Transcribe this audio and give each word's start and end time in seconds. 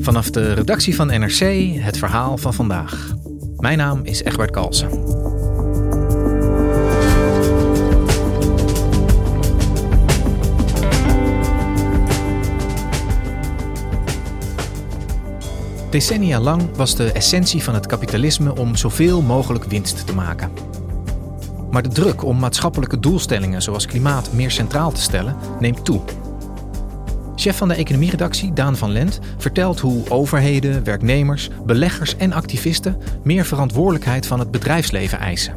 Vanaf 0.00 0.30
de 0.30 0.52
redactie 0.52 0.94
van 0.94 1.06
NRC 1.06 1.40
het 1.80 1.98
verhaal 1.98 2.36
van 2.36 2.54
vandaag. 2.54 3.14
Mijn 3.56 3.78
naam 3.78 4.00
is 4.02 4.22
Egbert 4.22 4.50
Kalsen. 4.50 4.90
Decennia 15.90 16.40
lang 16.40 16.76
was 16.76 16.96
de 16.96 17.12
essentie 17.12 17.62
van 17.62 17.74
het 17.74 17.86
kapitalisme 17.86 18.56
om 18.56 18.76
zoveel 18.76 19.22
mogelijk 19.22 19.64
winst 19.64 20.06
te 20.06 20.14
maken. 20.14 20.50
Maar 21.70 21.82
de 21.82 21.88
druk 21.88 22.24
om 22.24 22.38
maatschappelijke 22.38 23.00
doelstellingen 23.00 23.62
zoals 23.62 23.86
klimaat 23.86 24.32
meer 24.32 24.50
centraal 24.50 24.92
te 24.92 25.00
stellen 25.00 25.36
neemt 25.60 25.84
toe. 25.84 26.00
Chef 27.38 27.56
van 27.56 27.68
de 27.68 27.74
economieredactie 27.74 28.52
Daan 28.52 28.76
van 28.76 28.90
Lent 28.90 29.18
vertelt 29.36 29.80
hoe 29.80 30.10
overheden, 30.10 30.84
werknemers, 30.84 31.50
beleggers 31.66 32.16
en 32.16 32.32
activisten 32.32 32.96
meer 33.22 33.44
verantwoordelijkheid 33.44 34.26
van 34.26 34.38
het 34.38 34.50
bedrijfsleven 34.50 35.18
eisen. 35.18 35.54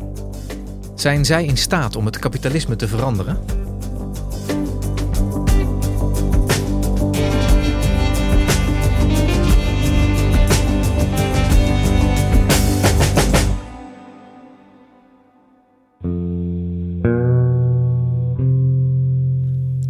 Zijn 0.96 1.26
zij 1.26 1.46
in 1.46 1.58
staat 1.58 1.96
om 1.96 2.06
het 2.06 2.20
kapitalisme 2.20 2.76
te 2.76 2.88
veranderen? 2.88 3.61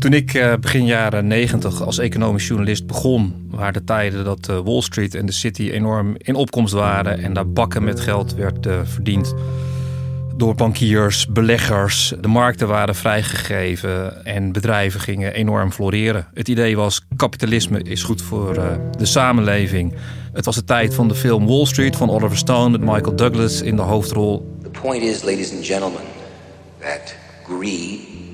Toen 0.02 0.14
ik 0.14 0.34
uh, 0.34 0.54
begin 0.60 0.86
jaren 0.86 1.28
90 1.28 1.82
als 1.82 1.98
economisch 1.98 2.48
journalist 2.48 2.88
begon, 2.88 3.48
waren 3.50 3.74
de 3.74 3.84
tijden 3.84 4.24
dat 4.24 4.48
uh, 4.50 4.60
Wall 4.60 4.82
Street 4.82 5.16
en 5.16 5.26
de 5.26 5.32
City 5.32 5.70
enorm 5.70 6.16
in 6.18 6.36
opkomst 6.36 6.74
waren 6.74 7.24
en 7.24 7.34
daar 7.34 7.50
bakken 7.50 7.84
met 7.84 8.00
geld 8.00 8.34
werd 8.34 8.66
uh, 8.66 8.80
verdiend 8.84 9.34
door 10.36 10.56
bankiers, 10.56 11.28
beleggers. 11.28 12.14
De 12.22 12.28
markten 12.28 12.68
waren 12.68 12.96
vrijgegeven 12.96 14.26
en 14.26 14.52
bedrijven 14.52 15.00
gingen 15.00 15.34
enorm 15.34 15.72
floreren. 15.72 16.28
Het 16.34 16.48
idee 16.48 16.76
was 16.76 17.02
kapitalisme 17.16 17.82
is 17.82 18.04
goed 18.04 18.22
voor 18.22 18.54
de 18.98 19.06
samenleving. 19.06 19.94
Het 20.34 20.46
was 20.46 20.56
de 20.56 20.64
tijd 20.64 20.94
van 20.94 21.08
de 21.08 21.16
film 21.16 21.48
Wall 21.48 21.66
Street 21.66 21.96
van 21.96 22.10
Oliver 22.10 22.38
Stone 22.38 22.70
met 22.78 22.82
Michael 22.82 23.16
Douglas 23.16 23.62
in 23.62 23.76
de 23.76 23.82
hoofdrol. 23.82 24.58
The 24.64 24.70
point 24.82 25.04
is, 25.04 25.24
ladies 25.24 25.54
and 25.54 25.66
gentlemen, 25.66 26.02
that 26.80 27.16
greed 27.48 28.31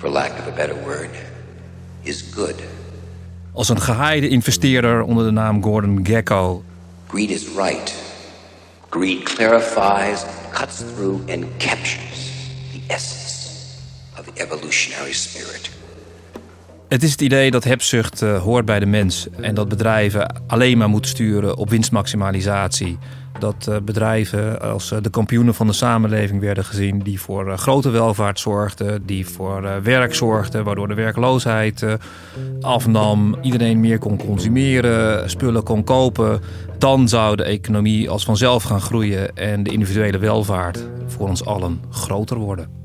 for 0.00 0.08
lack 0.08 0.38
of 0.38 0.46
a 0.46 0.50
better 0.50 0.74
word, 0.84 1.10
is 2.02 2.22
good. 2.34 2.54
Als 3.52 3.68
een 3.68 3.80
gehaaide 3.80 4.28
investeerder 4.28 5.02
onder 5.02 5.24
de 5.24 5.30
naam 5.30 5.62
Gordon 5.62 6.06
Gekko. 6.06 6.62
Greed 7.06 7.30
is 7.30 7.46
right. 7.46 7.94
Greed 8.88 9.22
clarifies, 9.22 10.24
cuts 10.52 10.82
through, 10.94 11.30
and 11.30 11.44
captures 11.56 12.30
the 12.72 12.94
essence 12.94 13.76
of 14.18 14.24
the 14.24 14.42
evolutionary 14.42 15.12
spirit. 15.12 15.79
Het 16.90 17.02
is 17.02 17.10
het 17.10 17.20
idee 17.20 17.50
dat 17.50 17.64
hebzucht 17.64 18.22
uh, 18.22 18.42
hoort 18.42 18.64
bij 18.64 18.80
de 18.80 18.86
mens 18.86 19.28
en 19.40 19.54
dat 19.54 19.68
bedrijven 19.68 20.42
alleen 20.46 20.78
maar 20.78 20.88
moeten 20.88 21.10
sturen 21.10 21.56
op 21.56 21.70
winstmaximalisatie 21.70 22.98
dat 23.38 23.66
uh, 23.68 23.76
bedrijven 23.82 24.60
als 24.60 24.92
uh, 24.92 24.98
de 25.02 25.10
kampioenen 25.10 25.54
van 25.54 25.66
de 25.66 25.72
samenleving 25.72 26.40
werden 26.40 26.64
gezien, 26.64 26.98
die 26.98 27.20
voor 27.20 27.58
grote 27.58 27.90
welvaart 27.90 28.40
zorgden, 28.40 29.06
die 29.06 29.26
voor 29.26 29.82
werk 29.82 30.14
zorgden, 30.14 30.64
waardoor 30.64 30.88
de 30.88 30.94
werkloosheid 30.94 31.84
afnam, 32.60 33.36
iedereen 33.42 33.80
meer 33.80 33.98
kon 33.98 34.16
consumeren, 34.16 35.30
spullen 35.30 35.62
kon 35.62 35.84
kopen. 35.84 36.40
Dan 36.78 37.08
zou 37.08 37.36
de 37.36 37.44
economie 37.44 38.10
als 38.10 38.24
vanzelf 38.24 38.62
gaan 38.62 38.80
groeien 38.80 39.36
en 39.36 39.62
de 39.62 39.70
individuele 39.70 40.18
welvaart 40.18 40.86
voor 41.06 41.28
ons 41.28 41.44
allen 41.44 41.80
groter 41.90 42.36
worden. 42.36 42.79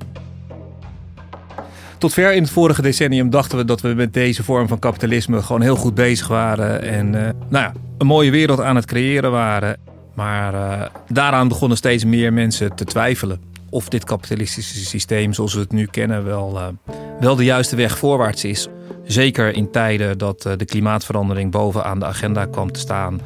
Tot 1.97 2.13
ver 2.13 2.33
in 2.33 2.41
het 2.41 2.51
vorige 2.51 2.81
decennium 2.81 3.29
dachten 3.29 3.57
we 3.57 3.65
dat 3.65 3.81
we 3.81 3.87
met 3.87 4.13
deze 4.13 4.43
vorm 4.43 4.67
van 4.67 4.79
kapitalisme 4.79 5.41
gewoon 5.41 5.61
heel 5.61 5.75
goed 5.75 5.95
bezig 5.95 6.27
waren 6.27 6.81
en 6.81 7.09
nou 7.09 7.33
ja, 7.49 7.73
een 7.97 8.07
mooie 8.07 8.31
wereld 8.31 8.61
aan 8.61 8.75
het 8.75 8.85
creëren 8.85 9.31
waren. 9.31 9.77
Maar 10.13 10.53
uh, 10.53 10.85
daaraan 11.07 11.47
begonnen 11.47 11.77
steeds 11.77 12.05
meer 12.05 12.33
mensen 12.33 12.75
te 12.75 12.85
twijfelen 12.85 13.41
of 13.69 13.89
dit 13.89 14.03
kapitalistische 14.03 14.85
systeem 14.85 15.33
zoals 15.33 15.53
we 15.53 15.59
het 15.59 15.71
nu 15.71 15.85
kennen 15.85 16.25
wel, 16.25 16.53
uh, 16.55 16.95
wel 17.19 17.35
de 17.35 17.43
juiste 17.43 17.75
weg 17.75 17.97
voorwaarts 17.97 18.43
is. 18.43 18.67
Zeker 19.05 19.53
in 19.53 19.71
tijden 19.71 20.17
dat 20.17 20.41
de 20.41 20.65
klimaatverandering 20.65 21.51
bovenaan 21.51 21.99
de 21.99 22.05
agenda 22.05 22.45
kwam 22.45 22.71
te 22.71 22.79
staan. 22.79 23.21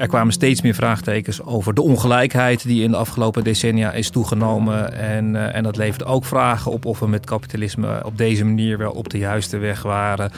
Er 0.00 0.08
kwamen 0.08 0.32
steeds 0.32 0.62
meer 0.62 0.74
vraagtekens 0.74 1.42
over 1.42 1.74
de 1.74 1.82
ongelijkheid 1.82 2.62
die 2.62 2.82
in 2.82 2.90
de 2.90 2.96
afgelopen 2.96 3.44
decennia 3.44 3.92
is 3.92 4.10
toegenomen. 4.10 4.92
En, 4.92 5.52
en 5.52 5.62
dat 5.62 5.76
leverde 5.76 6.04
ook 6.04 6.24
vragen 6.24 6.72
op 6.72 6.84
of 6.84 6.98
we 6.98 7.08
met 7.08 7.26
kapitalisme 7.26 8.04
op 8.04 8.18
deze 8.18 8.44
manier 8.44 8.78
wel 8.78 8.90
op 8.90 9.10
de 9.10 9.18
juiste 9.18 9.58
weg 9.58 9.82
waren. 9.82 10.30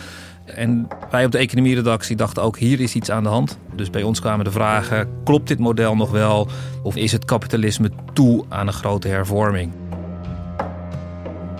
En 0.44 0.88
wij 1.10 1.24
op 1.24 1.32
de 1.32 1.38
economieredactie 1.38 2.16
dachten 2.16 2.42
ook, 2.42 2.58
hier 2.58 2.80
is 2.80 2.94
iets 2.94 3.10
aan 3.10 3.22
de 3.22 3.28
hand. 3.28 3.58
Dus 3.76 3.90
bij 3.90 4.02
ons 4.02 4.20
kwamen 4.20 4.44
de 4.44 4.50
vragen, 4.50 5.08
klopt 5.24 5.48
dit 5.48 5.58
model 5.58 5.96
nog 5.96 6.10
wel? 6.10 6.48
Of 6.82 6.96
is 6.96 7.12
het 7.12 7.24
kapitalisme 7.24 7.90
toe 8.12 8.44
aan 8.48 8.66
een 8.66 8.72
grote 8.72 9.08
hervorming? 9.08 9.72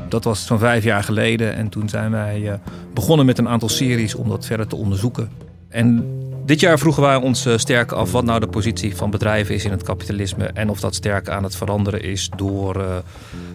Dat 0.08 0.24
was 0.24 0.46
zo'n 0.46 0.58
vijf 0.58 0.84
jaar 0.84 1.04
geleden 1.04 1.54
en 1.54 1.68
toen 1.68 1.88
zijn 1.88 2.10
wij 2.10 2.50
eh, 2.50 2.58
begonnen 2.94 3.26
met 3.26 3.38
een 3.38 3.48
aantal 3.48 3.68
series 3.68 4.14
om 4.14 4.28
dat 4.28 4.46
verder 4.46 4.66
te 4.66 4.76
onderzoeken. 4.76 5.30
En 5.68 6.20
dit 6.44 6.60
jaar 6.60 6.78
vroegen 6.78 7.02
wij 7.02 7.16
ons 7.16 7.46
eh, 7.46 7.56
sterk 7.56 7.92
af 7.92 8.12
wat 8.12 8.24
nou 8.24 8.40
de 8.40 8.46
positie 8.46 8.96
van 8.96 9.10
bedrijven 9.10 9.54
is 9.54 9.64
in 9.64 9.70
het 9.70 9.82
kapitalisme 9.82 10.44
en 10.44 10.70
of 10.70 10.80
dat 10.80 10.94
sterk 10.94 11.28
aan 11.28 11.42
het 11.42 11.56
veranderen 11.56 12.02
is 12.02 12.30
door 12.36 12.76
uh, 12.76 12.96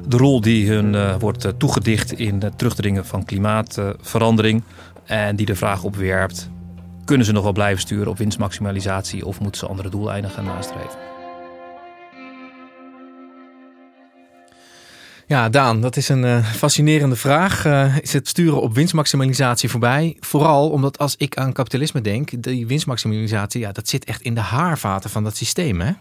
de 0.07 0.17
rol 0.17 0.41
die 0.41 0.69
hun 0.69 0.93
uh, 0.93 1.15
wordt 1.19 1.53
toegedicht 1.57 2.11
in 2.11 2.41
het 2.41 2.57
terugdringen 2.57 3.05
van 3.05 3.25
klimaatverandering. 3.25 4.63
En 5.05 5.35
die 5.35 5.45
de 5.45 5.55
vraag 5.55 5.83
opwerpt: 5.83 6.49
kunnen 7.05 7.25
ze 7.25 7.31
nog 7.31 7.43
wel 7.43 7.51
blijven 7.51 7.81
sturen 7.81 8.07
op 8.07 8.17
winstmaximalisatie 8.17 9.25
of 9.25 9.39
moeten 9.39 9.59
ze 9.59 9.67
andere 9.67 9.89
doeleinden 9.89 10.31
gaan 10.31 10.45
nastreven? 10.45 11.16
Ja, 15.27 15.49
Daan, 15.49 15.81
dat 15.81 15.97
is 15.97 16.09
een 16.09 16.23
uh, 16.23 16.45
fascinerende 16.45 17.15
vraag. 17.15 17.65
Uh, 17.65 17.97
is 17.97 18.13
het 18.13 18.27
sturen 18.27 18.61
op 18.61 18.73
winstmaximalisatie 18.73 19.69
voorbij? 19.69 20.17
Vooral 20.19 20.69
omdat 20.69 20.97
als 20.97 21.15
ik 21.17 21.37
aan 21.37 21.53
kapitalisme 21.53 22.01
denk, 22.01 22.43
die 22.43 22.67
winstmaximalisatie, 22.67 23.61
ja, 23.61 23.71
dat 23.71 23.89
zit 23.89 24.05
echt 24.05 24.21
in 24.21 24.33
de 24.33 24.41
haarvaten 24.41 25.09
van 25.09 25.23
dat 25.23 25.35
systeem, 25.35 25.81
hè? 25.81 25.91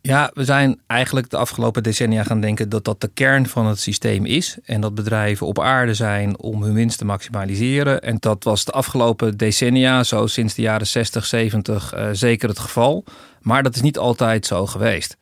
Ja, 0.00 0.30
we 0.34 0.44
zijn 0.44 0.80
eigenlijk 0.86 1.30
de 1.30 1.36
afgelopen 1.36 1.82
decennia 1.82 2.22
gaan 2.22 2.40
denken 2.40 2.68
dat 2.68 2.84
dat 2.84 3.00
de 3.00 3.10
kern 3.14 3.46
van 3.46 3.66
het 3.66 3.80
systeem 3.80 4.24
is. 4.24 4.58
En 4.64 4.80
dat 4.80 4.94
bedrijven 4.94 5.46
op 5.46 5.60
aarde 5.60 5.94
zijn 5.94 6.38
om 6.38 6.62
hun 6.62 6.74
winst 6.74 6.98
te 6.98 7.04
maximaliseren. 7.04 8.02
En 8.02 8.16
dat 8.20 8.44
was 8.44 8.64
de 8.64 8.72
afgelopen 8.72 9.36
decennia, 9.36 10.02
zo 10.02 10.26
sinds 10.26 10.54
de 10.54 10.62
jaren 10.62 10.86
60, 10.86 11.26
70, 11.26 11.94
uh, 11.94 12.08
zeker 12.12 12.48
het 12.48 12.58
geval. 12.58 13.04
Maar 13.40 13.62
dat 13.62 13.74
is 13.74 13.82
niet 13.82 13.98
altijd 13.98 14.46
zo 14.46 14.66
geweest. 14.66 15.16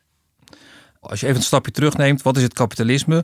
Als 1.03 1.19
je 1.19 1.25
even 1.25 1.37
een 1.37 1.45
stapje 1.45 1.71
terugneemt, 1.71 2.21
wat 2.21 2.37
is 2.37 2.43
het 2.43 2.53
kapitalisme? 2.53 3.23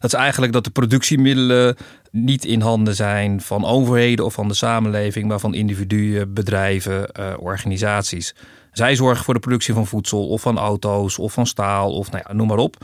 Dat 0.00 0.12
is 0.12 0.18
eigenlijk 0.18 0.52
dat 0.52 0.64
de 0.64 0.70
productiemiddelen 0.70 1.76
niet 2.10 2.44
in 2.44 2.60
handen 2.60 2.94
zijn 2.94 3.40
van 3.40 3.64
overheden 3.64 4.24
of 4.24 4.34
van 4.34 4.48
de 4.48 4.54
samenleving, 4.54 5.28
maar 5.28 5.40
van 5.40 5.54
individuen, 5.54 6.34
bedrijven, 6.34 7.10
uh, 7.20 7.26
organisaties. 7.38 8.34
Zij 8.72 8.96
zorgen 8.96 9.24
voor 9.24 9.34
de 9.34 9.40
productie 9.40 9.74
van 9.74 9.86
voedsel 9.86 10.28
of 10.28 10.40
van 10.40 10.58
auto's 10.58 11.18
of 11.18 11.32
van 11.32 11.46
staal 11.46 11.92
of 11.92 12.10
nou 12.10 12.24
ja, 12.26 12.34
noem 12.34 12.46
maar 12.46 12.58
op. 12.58 12.76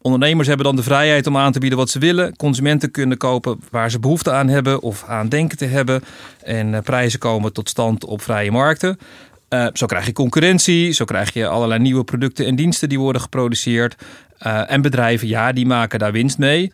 Ondernemers 0.00 0.48
hebben 0.48 0.66
dan 0.66 0.76
de 0.76 0.82
vrijheid 0.82 1.26
om 1.26 1.36
aan 1.36 1.52
te 1.52 1.58
bieden 1.58 1.78
wat 1.78 1.90
ze 1.90 1.98
willen. 1.98 2.36
Consumenten 2.36 2.90
kunnen 2.90 3.16
kopen 3.16 3.60
waar 3.70 3.90
ze 3.90 3.98
behoefte 3.98 4.32
aan 4.32 4.48
hebben 4.48 4.82
of 4.82 5.04
aan 5.04 5.28
denken 5.28 5.58
te 5.58 5.64
hebben. 5.64 6.02
En 6.42 6.74
eh, 6.74 6.80
prijzen 6.80 7.18
komen 7.18 7.52
tot 7.52 7.68
stand 7.68 8.04
op 8.04 8.22
vrije 8.22 8.50
markten. 8.50 8.98
Uh, 9.48 9.66
zo 9.72 9.86
krijg 9.86 10.06
je 10.06 10.12
concurrentie, 10.12 10.92
zo 10.92 11.04
krijg 11.04 11.32
je 11.32 11.46
allerlei 11.46 11.80
nieuwe 11.80 12.04
producten 12.04 12.46
en 12.46 12.56
diensten 12.56 12.88
die 12.88 12.98
worden 12.98 13.22
geproduceerd. 13.22 13.96
Uh, 14.46 14.70
en 14.70 14.82
bedrijven, 14.82 15.28
ja, 15.28 15.52
die 15.52 15.66
maken 15.66 15.98
daar 15.98 16.12
winst 16.12 16.38
mee. 16.38 16.72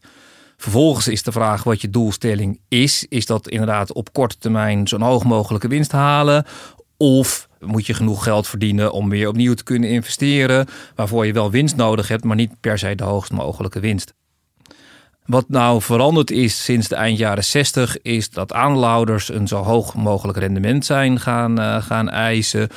Vervolgens 0.57 1.09
is 1.09 1.23
de 1.23 1.33
vraag 1.33 1.63
wat 1.63 1.81
je 1.81 1.91
doelstelling 1.91 2.61
is. 2.69 3.07
Is 3.09 3.27
dat 3.27 3.49
inderdaad 3.49 3.93
op 3.93 4.13
korte 4.13 4.39
termijn 4.39 4.89
zo'n 4.89 5.03
hoog 5.03 5.25
mogelijke 5.25 5.69
winst 5.69 5.93
halen? 5.93 6.45
Of 6.97 7.49
moet 7.61 7.87
je 7.87 7.95
genoeg 7.95 8.25
geld 8.25 8.49
verdienen 8.49 8.93
om 8.93 9.09
weer 9.09 9.29
opnieuw 9.29 9.55
te 9.55 9.65
kunnen 9.65 9.91
investeren, 9.91 10.67
waarvoor 10.95 11.27
je 11.27 11.33
wel 11.33 11.51
winst 11.51 11.77
nodig 11.77 12.09
hebt, 12.09 12.25
maar 12.25 12.37
niet 12.37 12.61
per 12.61 12.79
se 12.79 12.95
de 12.95 13.05
hoogst 13.05 13.33
mogelijke 13.33 13.81
winst. 13.81 14.15
Wat 15.25 15.49
nou 15.49 15.83
veranderd 15.83 16.31
is 16.31 16.65
sinds 16.65 16.89
de 16.89 16.95
eind 16.95 17.19
jaren 17.19 17.45
60 17.45 18.03
is 18.03 18.31
dat 18.31 18.53
aandeelhouders 18.53 19.29
een 19.29 19.49
zo 19.49 19.63
hoog 19.63 19.95
mogelijk 19.95 20.39
rendement 20.39 20.85
zijn 20.85 21.21
gaan, 21.21 21.61
uh, 21.61 21.83
gaan 21.83 22.09
eisen. 22.09 22.69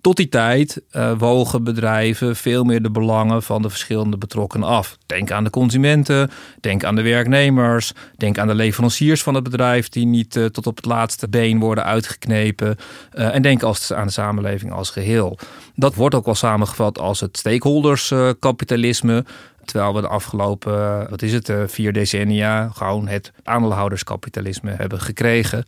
Tot 0.00 0.16
die 0.16 0.28
tijd 0.28 0.82
uh, 0.92 1.12
wogen 1.18 1.64
bedrijven 1.64 2.36
veel 2.36 2.64
meer 2.64 2.82
de 2.82 2.90
belangen 2.90 3.42
van 3.42 3.62
de 3.62 3.70
verschillende 3.70 4.18
betrokkenen 4.18 4.68
af. 4.68 4.98
Denk 5.06 5.30
aan 5.30 5.44
de 5.44 5.50
consumenten, 5.50 6.30
denk 6.60 6.84
aan 6.84 6.94
de 6.94 7.02
werknemers, 7.02 7.92
denk 8.16 8.38
aan 8.38 8.46
de 8.46 8.54
leveranciers 8.54 9.22
van 9.22 9.34
het 9.34 9.44
bedrijf 9.44 9.88
die 9.88 10.06
niet 10.06 10.36
uh, 10.36 10.44
tot 10.44 10.66
op 10.66 10.76
het 10.76 10.84
laatste 10.84 11.28
been 11.28 11.58
worden 11.58 11.84
uitgeknepen. 11.84 12.76
En 13.10 13.42
denk 13.42 13.62
als, 13.62 13.92
aan 13.92 14.06
de 14.06 14.12
samenleving 14.12 14.72
als 14.72 14.90
geheel. 14.90 15.38
Dat 15.74 15.94
wordt 15.94 16.14
ook 16.14 16.24
wel 16.24 16.34
samengevat 16.34 16.98
als 16.98 17.20
het 17.20 17.38
stakeholderskapitalisme. 17.38 19.24
Terwijl 19.64 19.94
we 19.94 20.00
de 20.00 20.08
afgelopen, 20.08 21.10
wat 21.10 21.22
is 21.22 21.32
het, 21.32 21.52
vier 21.66 21.92
decennia 21.92 22.68
gewoon 22.68 23.08
het 23.08 23.32
aandeelhouderskapitalisme 23.42 24.70
hebben 24.70 25.00
gekregen. 25.00 25.64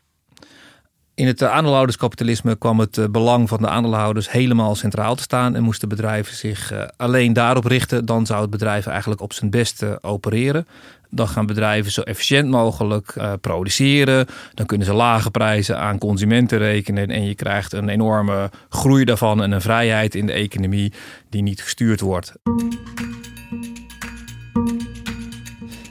In 1.16 1.26
het 1.26 1.42
aandeelhouderskapitalisme 1.42 2.56
kwam 2.56 2.80
het 2.80 2.98
eh, 2.98 3.04
belang 3.10 3.48
van 3.48 3.58
de 3.60 3.68
aandeelhouders 3.68 4.30
helemaal 4.30 4.74
centraal 4.74 5.14
te 5.14 5.22
staan 5.22 5.54
en 5.54 5.62
moesten 5.62 5.88
bedrijven 5.88 6.36
zich 6.36 6.72
eh, 6.72 6.82
alleen 6.96 7.32
daarop 7.32 7.64
richten. 7.64 8.04
Dan 8.04 8.26
zou 8.26 8.40
het 8.40 8.50
bedrijf 8.50 8.86
eigenlijk 8.86 9.20
op 9.20 9.32
zijn 9.32 9.50
best 9.50 9.82
eh, 9.82 9.92
opereren. 10.00 10.66
Dan 11.10 11.28
gaan 11.28 11.46
bedrijven 11.46 11.92
zo 11.92 12.00
efficiënt 12.00 12.48
mogelijk 12.48 13.14
produceren. 13.40 14.26
Dan 14.54 14.66
kunnen 14.66 14.86
ze 14.86 14.92
lage 14.92 15.30
prijzen 15.30 15.78
aan 15.78 15.98
consumenten 15.98 16.58
rekenen. 16.58 17.10
En 17.10 17.24
je 17.24 17.34
krijgt 17.34 17.72
een 17.72 17.88
enorme 17.88 18.50
groei 18.68 19.04
daarvan 19.04 19.42
en 19.42 19.52
een 19.52 19.60
vrijheid 19.60 20.14
in 20.14 20.26
de 20.26 20.32
economie 20.32 20.92
die 21.30 21.42
niet 21.42 21.62
gestuurd 21.62 22.00
wordt. 22.00 22.32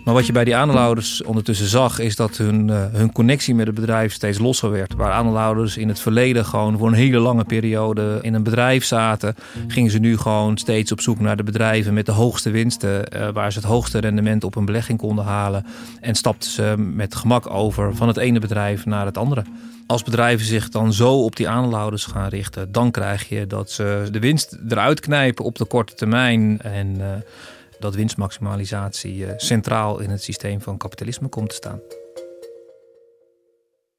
Maar 0.05 0.13
wat 0.13 0.25
je 0.25 0.31
bij 0.31 0.43
die 0.43 0.55
aandeelhouders 0.55 1.23
ondertussen 1.23 1.67
zag, 1.67 1.99
is 1.99 2.15
dat 2.15 2.37
hun, 2.37 2.67
uh, 2.67 2.85
hun 2.91 3.11
connectie 3.11 3.55
met 3.55 3.65
het 3.65 3.75
bedrijf 3.75 4.13
steeds 4.13 4.39
losser 4.39 4.71
werd. 4.71 4.93
Waar 4.93 5.11
aandeelhouders 5.11 5.77
in 5.77 5.87
het 5.87 5.99
verleden 5.99 6.45
gewoon 6.45 6.77
voor 6.77 6.87
een 6.87 6.93
hele 6.93 7.17
lange 7.17 7.43
periode 7.43 8.19
in 8.21 8.33
een 8.33 8.43
bedrijf 8.43 8.83
zaten, 8.83 9.35
gingen 9.67 9.91
ze 9.91 9.99
nu 9.99 10.17
gewoon 10.17 10.57
steeds 10.57 10.91
op 10.91 11.01
zoek 11.01 11.19
naar 11.19 11.37
de 11.37 11.43
bedrijven 11.43 11.93
met 11.93 12.05
de 12.05 12.11
hoogste 12.11 12.49
winsten, 12.49 13.15
uh, 13.15 13.29
waar 13.33 13.51
ze 13.51 13.59
het 13.59 13.67
hoogste 13.67 13.99
rendement 13.99 14.43
op 14.43 14.55
een 14.55 14.65
belegging 14.65 14.99
konden 14.99 15.25
halen. 15.25 15.65
En 16.01 16.15
stapten 16.15 16.49
ze 16.49 16.73
met 16.77 17.15
gemak 17.15 17.49
over 17.49 17.95
van 17.95 18.07
het 18.07 18.17
ene 18.17 18.39
bedrijf 18.39 18.85
naar 18.85 19.05
het 19.05 19.17
andere. 19.17 19.43
Als 19.87 20.03
bedrijven 20.03 20.45
zich 20.45 20.69
dan 20.69 20.93
zo 20.93 21.23
op 21.23 21.35
die 21.35 21.49
aandeelhouders 21.49 22.05
gaan 22.05 22.29
richten, 22.29 22.71
dan 22.71 22.91
krijg 22.91 23.29
je 23.29 23.47
dat 23.47 23.71
ze 23.71 24.07
de 24.11 24.19
winst 24.19 24.57
eruit 24.69 24.99
knijpen 24.99 25.45
op 25.45 25.57
de 25.57 25.65
korte 25.65 25.93
termijn. 25.93 26.61
En 26.61 26.95
uh, 26.97 27.05
dat 27.85 27.95
winstmaximalisatie 27.95 29.25
eh, 29.25 29.33
centraal 29.37 29.99
in 29.99 30.09
het 30.09 30.23
systeem 30.23 30.61
van 30.61 30.77
kapitalisme 30.77 31.27
komt 31.27 31.49
te 31.49 31.55
staan. 31.55 31.79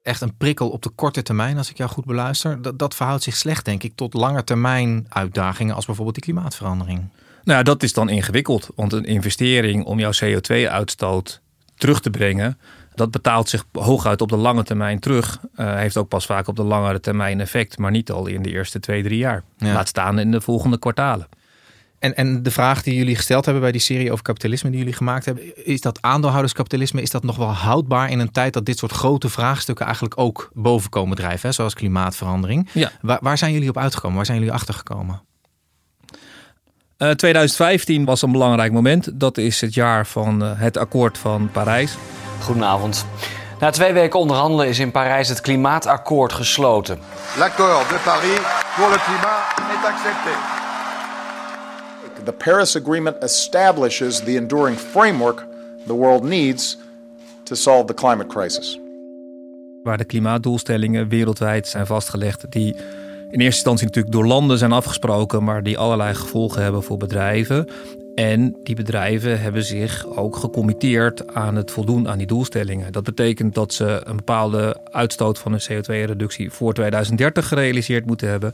Echt 0.03 0.21
een 0.21 0.37
prikkel 0.37 0.71
op 0.71 0.83
de 0.83 0.89
korte 0.89 1.23
termijn, 1.23 1.57
als 1.57 1.71
ik 1.71 1.77
jou 1.77 1.91
goed 1.91 2.05
beluister. 2.05 2.63
Dat, 2.63 2.79
dat 2.79 2.95
verhoudt 2.95 3.23
zich 3.23 3.37
slecht, 3.37 3.65
denk 3.65 3.83
ik, 3.83 3.93
tot 3.95 4.15
langetermijn 4.15 5.07
uitdagingen 5.09 5.75
als 5.75 5.87
bijvoorbeeld 5.87 6.17
die 6.17 6.25
klimaatverandering. 6.25 7.09
Nou, 7.45 7.63
dat 7.63 7.83
is 7.83 7.93
dan 7.93 8.09
ingewikkeld. 8.09 8.69
Want 8.75 8.93
een 8.93 9.05
investering 9.05 9.85
om 9.85 9.99
jouw 9.99 10.13
CO2-uitstoot 10.25 11.41
terug 11.75 12.01
te 12.01 12.11
brengen, 12.11 12.59
dat 12.95 13.11
betaalt 13.11 13.49
zich 13.49 13.65
hooguit 13.73 14.21
op 14.21 14.29
de 14.29 14.37
lange 14.37 14.63
termijn 14.63 14.99
terug. 14.99 15.41
Uh, 15.57 15.75
heeft 15.75 15.97
ook 15.97 16.09
pas 16.09 16.27
vaak 16.27 16.49
op 16.49 16.57
de 16.57 16.63
langere 16.63 17.01
termijn 17.01 17.41
effect, 17.41 17.79
maar 17.79 17.91
niet 17.91 18.11
al 18.11 18.27
in 18.27 18.43
de 18.43 18.51
eerste 18.51 18.81
twee, 18.81 19.03
drie 19.03 19.19
jaar. 19.19 19.43
Ja. 19.57 19.73
Laat 19.73 19.89
staan 19.89 20.19
in 20.19 20.31
de 20.31 20.41
volgende 20.41 20.79
kwartalen. 20.79 21.29
En, 21.99 22.17
en 22.17 22.43
de 22.43 22.51
vraag 22.51 22.83
die 22.83 22.95
jullie 22.95 23.17
gesteld 23.17 23.45
hebben 23.45 23.63
bij 23.63 23.73
die 23.73 23.81
serie 23.81 24.13
over 24.13 24.25
kapitalisme 24.25 24.71
die 24.71 24.79
jullie 24.79 24.95
gemaakt 24.95 25.25
hebben, 25.25 25.67
is 25.67 25.81
dat 25.81 26.03
aandeelhouderskapitalisme, 26.03 27.03
is 27.03 27.11
dat 27.11 27.23
nog 27.23 27.37
wel 27.37 27.53
houdbaar 27.53 28.11
in 28.11 28.19
een 28.19 28.31
tijd 28.31 28.53
dat 28.53 28.65
dit 28.65 28.79
soort 28.79 28.93
grote 28.93 29.29
vraagstukken 29.29 29.85
eigenlijk 29.85 30.19
ook 30.19 30.51
boven 30.53 30.91
komen 30.91 31.17
drijven, 31.17 31.49
hè? 31.49 31.55
zoals 31.55 31.75
klimaatverandering? 31.75 32.69
Ja. 32.73 32.91
Waar, 33.01 33.19
waar 33.21 33.39
zijn 33.39 33.53
jullie 33.53 33.69
op 33.69 33.79
uitgekomen? 33.79 34.17
Waar 34.17 34.27
zijn 34.27 34.39
jullie 34.39 34.53
achtergekomen? 34.53 35.23
Uh, 36.99 37.11
2015 37.11 38.05
was 38.05 38.23
een 38.23 38.33
belangrijk 38.33 38.73
moment. 38.73 39.21
Dat 39.21 39.39
is 39.39 39.61
het 39.61 39.75
jaar 39.75 40.07
van 40.07 40.43
uh, 40.43 40.51
het 40.55 40.77
akkoord 40.77 41.19
van 41.19 41.51
Parijs. 41.53 41.97
Goedenavond. 42.41 43.07
Na 43.61 43.71
twee 43.71 43.93
weken 43.93 44.19
onderhandelen 44.19 44.69
is 44.69 44.79
in 44.79 44.91
Parijs 44.91 45.29
het 45.29 45.41
klimaatakkoord 45.41 46.33
gesloten. 46.33 46.99
L'accord 47.39 47.89
de 47.89 48.01
Paris 48.05 48.41
pour 48.77 48.89
le 48.89 48.99
climat 49.05 49.75
est 49.75 49.85
accepté. 49.85 50.56
The 52.27 52.33
Paris 52.33 52.77
Agreement 52.77 53.23
establishes 53.23 54.19
the 54.19 54.37
enduring 54.37 54.77
framework 54.77 55.47
the 55.87 55.93
world 55.93 56.23
needs 56.23 56.79
to 57.43 57.55
solve 57.55 57.85
the 57.85 57.95
climate 57.95 58.27
crisis. 58.29 58.81
Waar 59.83 59.99
de 59.99 60.05
klimaatdoelstellingen 60.05 61.09
wereldwijd 61.09 61.69
zijn 61.69 61.87
vastgelegd, 61.87 62.51
die 62.51 62.75
in 63.31 63.41
eerste 63.41 63.45
instantie 63.45 63.87
natuurlijk 63.87 64.15
door 64.15 64.27
landen 64.27 64.59
zijn 64.59 64.73
afgesproken, 64.73 65.45
maar 65.45 65.63
die 65.63 65.79
allerlei 65.79 66.15
gevolgen 66.15 66.63
hebben 66.63 66.83
voor 66.83 66.97
bedrijven. 66.97 67.69
En 68.15 68.57
die 68.63 68.75
bedrijven 68.75 69.41
hebben 69.41 69.65
zich 69.65 70.07
ook 70.07 70.37
gecommitteerd 70.37 71.35
aan 71.35 71.57
het 71.57 71.71
voldoen 71.71 72.09
aan 72.09 72.19
die 72.19 72.27
doelstellingen. 72.27 72.93
Dat 72.93 73.05
betekent 73.05 73.55
dat 73.55 73.75
ze 73.75 74.01
een 74.05 74.17
bepaalde 74.17 74.77
uitstoot 74.91 75.39
van 75.39 75.53
een 75.53 75.63
CO2-reductie 75.63 76.51
voor 76.51 76.73
2030 76.73 77.49
gerealiseerd 77.49 78.07
moeten 78.07 78.29
hebben. 78.29 78.53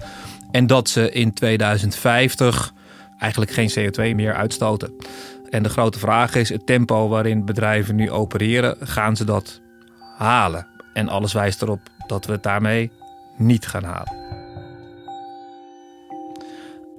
En 0.51 0.67
dat 0.67 0.89
ze 0.89 1.11
in 1.11 1.35
2050 1.35 2.73
eigenlijk 3.23 3.51
geen 3.51 3.71
CO2 3.71 4.15
meer 4.15 4.35
uitstoten. 4.35 4.95
En 5.51 5.63
de 5.63 5.69
grote 5.69 5.99
vraag 5.99 6.35
is: 6.35 6.49
het 6.49 6.67
tempo 6.67 7.09
waarin 7.09 7.45
bedrijven 7.45 7.97
nu 7.97 8.11
opereren, 8.11 8.77
gaan 8.81 9.17
ze 9.17 9.25
dat 9.25 9.61
halen? 10.17 10.67
En 10.93 11.09
alles 11.09 11.33
wijst 11.33 11.63
erop 11.63 11.81
dat 12.07 12.27
we 12.27 12.33
het 12.33 12.43
daarmee 12.43 12.91
niet 13.37 13.67
gaan 13.67 13.85
halen. 13.85 14.21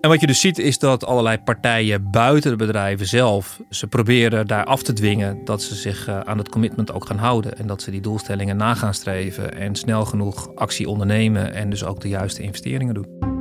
En 0.04 0.10
wat 0.10 0.20
je 0.20 0.28
dus 0.28 0.40
ziet 0.40 0.58
is 0.58 0.80
dat 0.80 1.06
allerlei 1.06 1.38
partijen 1.38 2.12
buiten 2.12 2.52
de 2.52 2.58
bedrijven 2.58 3.08
zelf, 3.08 3.62
ze 3.70 3.88
proberen 3.88 4.48
daar 4.48 4.66
af 4.66 4.84
te 4.84 4.94
dwingen 4.94 5.46
dat 5.46 5.62
ze 5.62 5.76
zich 5.76 6.08
eh, 6.08 6.20
aan 6.20 6.38
het 6.38 6.50
commitment 6.50 6.92
ook 6.92 7.06
gaan 7.06 7.18
houden. 7.18 7.58
En 7.58 7.68
dat 7.68 7.82
ze 7.82 7.92
die 7.92 8.02
doelstellingen 8.02 8.58
na 8.58 8.74
gaan 8.74 8.94
streven 8.94 9.54
en 9.54 9.76
snel 9.76 10.06
genoeg 10.06 10.56
actie 10.56 10.90
ondernemen 10.90 11.54
en 11.54 11.70
dus 11.70 11.84
ook 11.84 12.02
de 12.02 12.10
juiste 12.10 12.42
investeringen 12.42 12.94
doen. 12.94 13.33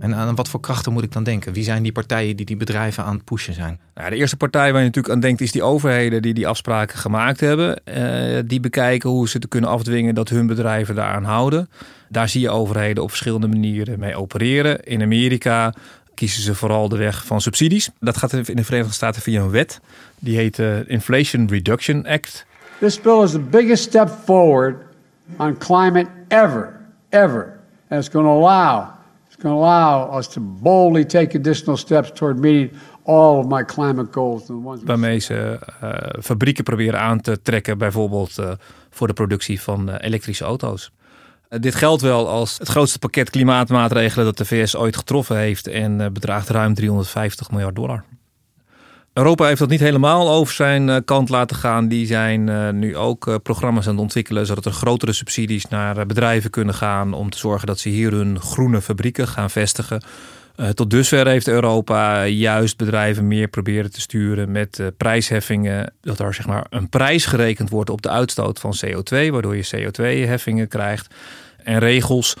En 0.00 0.14
aan 0.14 0.34
wat 0.34 0.48
voor 0.48 0.60
krachten 0.60 0.92
moet 0.92 1.04
ik 1.04 1.12
dan 1.12 1.22
denken? 1.22 1.52
Wie 1.52 1.64
zijn 1.64 1.82
die 1.82 1.92
partijen 1.92 2.36
die 2.36 2.46
die 2.46 2.56
bedrijven 2.56 3.04
aan 3.04 3.14
het 3.14 3.24
pushen 3.24 3.54
zijn? 3.54 3.80
Nou, 3.94 4.10
de 4.10 4.16
eerste 4.16 4.36
partij 4.36 4.72
waar 4.72 4.80
je 4.80 4.86
natuurlijk 4.86 5.14
aan 5.14 5.20
denkt 5.20 5.40
is 5.40 5.52
die 5.52 5.62
overheden 5.62 6.22
die 6.22 6.34
die 6.34 6.46
afspraken 6.46 6.98
gemaakt 6.98 7.40
hebben. 7.40 7.80
Uh, 7.84 8.38
die 8.44 8.60
bekijken 8.60 9.10
hoe 9.10 9.28
ze 9.28 9.38
te 9.38 9.48
kunnen 9.48 9.70
afdwingen 9.70 10.14
dat 10.14 10.28
hun 10.28 10.46
bedrijven 10.46 10.94
daaraan 10.94 11.24
houden. 11.24 11.68
Daar 12.08 12.28
zie 12.28 12.40
je 12.40 12.50
overheden 12.50 13.02
op 13.02 13.08
verschillende 13.08 13.48
manieren 13.48 13.98
mee 13.98 14.16
opereren. 14.16 14.84
In 14.84 15.02
Amerika 15.02 15.74
kiezen 16.14 16.42
ze 16.42 16.54
vooral 16.54 16.88
de 16.88 16.96
weg 16.96 17.26
van 17.26 17.40
subsidies. 17.40 17.90
Dat 17.98 18.16
gaat 18.16 18.32
in 18.32 18.56
de 18.56 18.64
Verenigde 18.64 18.94
Staten 18.94 19.22
via 19.22 19.40
een 19.40 19.50
wet. 19.50 19.80
Die 20.18 20.36
heet 20.36 20.56
de 20.56 20.84
Inflation 20.86 21.48
Reduction 21.48 22.06
Act. 22.06 22.46
This 22.78 23.00
bill 23.00 23.22
is 23.22 23.30
the 23.30 23.38
biggest 23.38 23.82
step 23.82 24.08
forward 24.24 24.76
on 25.36 25.58
climate 25.58 26.06
ever, 26.28 26.80
ever. 27.08 27.58
And 27.88 28.00
it's 28.00 28.12
going 28.12 28.26
to 28.26 28.32
allow 28.32 28.98
can 29.40 29.50
allow 29.50 30.18
us 30.18 30.28
to 30.28 30.40
boldly 30.40 31.04
take 31.04 31.38
additional 31.38 31.76
steps 31.76 32.10
toward 32.12 32.38
meeting 32.38 32.70
all 33.02 33.38
of 33.38 33.46
my 33.46 33.64
climate 33.64 34.08
goals. 34.10 34.42
Waarmee 34.84 35.18
ze 35.18 35.58
uh, 35.82 36.22
fabrieken 36.22 36.64
proberen 36.64 37.00
aan 37.00 37.20
te 37.20 37.42
trekken, 37.42 37.78
bijvoorbeeld 37.78 38.38
uh, 38.38 38.50
voor 38.90 39.06
de 39.06 39.12
productie 39.12 39.60
van 39.60 39.88
uh, 39.88 39.94
elektrische 40.00 40.44
auto's. 40.44 40.90
Dit 41.48 41.74
geldt 41.74 42.02
wel 42.02 42.28
als 42.28 42.58
het 42.58 42.68
grootste 42.68 42.98
pakket 42.98 43.30
klimaatmaatregelen 43.30 44.24
dat 44.24 44.36
de 44.36 44.44
VS 44.44 44.76
ooit 44.76 44.96
getroffen 44.96 45.36
heeft 45.36 45.66
en 45.66 46.12
bedraagt 46.12 46.48
ruim 46.48 46.74
350 46.74 47.50
miljard 47.50 47.76
dollar. 47.76 48.04
Europa 49.12 49.46
heeft 49.46 49.58
dat 49.58 49.68
niet 49.68 49.80
helemaal 49.80 50.30
over 50.30 50.54
zijn 50.54 51.04
kant 51.04 51.28
laten 51.28 51.56
gaan. 51.56 51.88
Die 51.88 52.06
zijn 52.06 52.78
nu 52.78 52.96
ook 52.96 53.42
programma's 53.42 53.86
aan 53.86 53.92
het 53.92 54.00
ontwikkelen, 54.00 54.46
zodat 54.46 54.64
er 54.64 54.72
grotere 54.72 55.12
subsidies 55.12 55.68
naar 55.68 56.06
bedrijven 56.06 56.50
kunnen 56.50 56.74
gaan 56.74 57.12
om 57.12 57.30
te 57.30 57.38
zorgen 57.38 57.66
dat 57.66 57.78
ze 57.78 57.88
hier 57.88 58.12
hun 58.12 58.40
groene 58.40 58.80
fabrieken 58.80 59.28
gaan 59.28 59.50
vestigen. 59.50 60.02
Tot 60.74 60.90
dusver 60.90 61.26
heeft 61.26 61.48
Europa 61.48 62.24
juist 62.24 62.76
bedrijven 62.76 63.28
meer 63.28 63.48
proberen 63.48 63.92
te 63.92 64.00
sturen 64.00 64.50
met 64.50 64.82
prijsheffingen. 64.96 65.92
Dat 66.00 66.18
er 66.18 66.34
zeg 66.34 66.46
maar 66.46 66.66
een 66.70 66.88
prijs 66.88 67.26
gerekend 67.26 67.70
wordt 67.70 67.90
op 67.90 68.02
de 68.02 68.08
uitstoot 68.08 68.60
van 68.60 68.74
CO2, 68.86 69.30
waardoor 69.30 69.56
je 69.56 69.68
CO2-heffingen 69.76 70.68
krijgt. 70.68 71.14
En 71.64 71.78
regels 71.78 72.36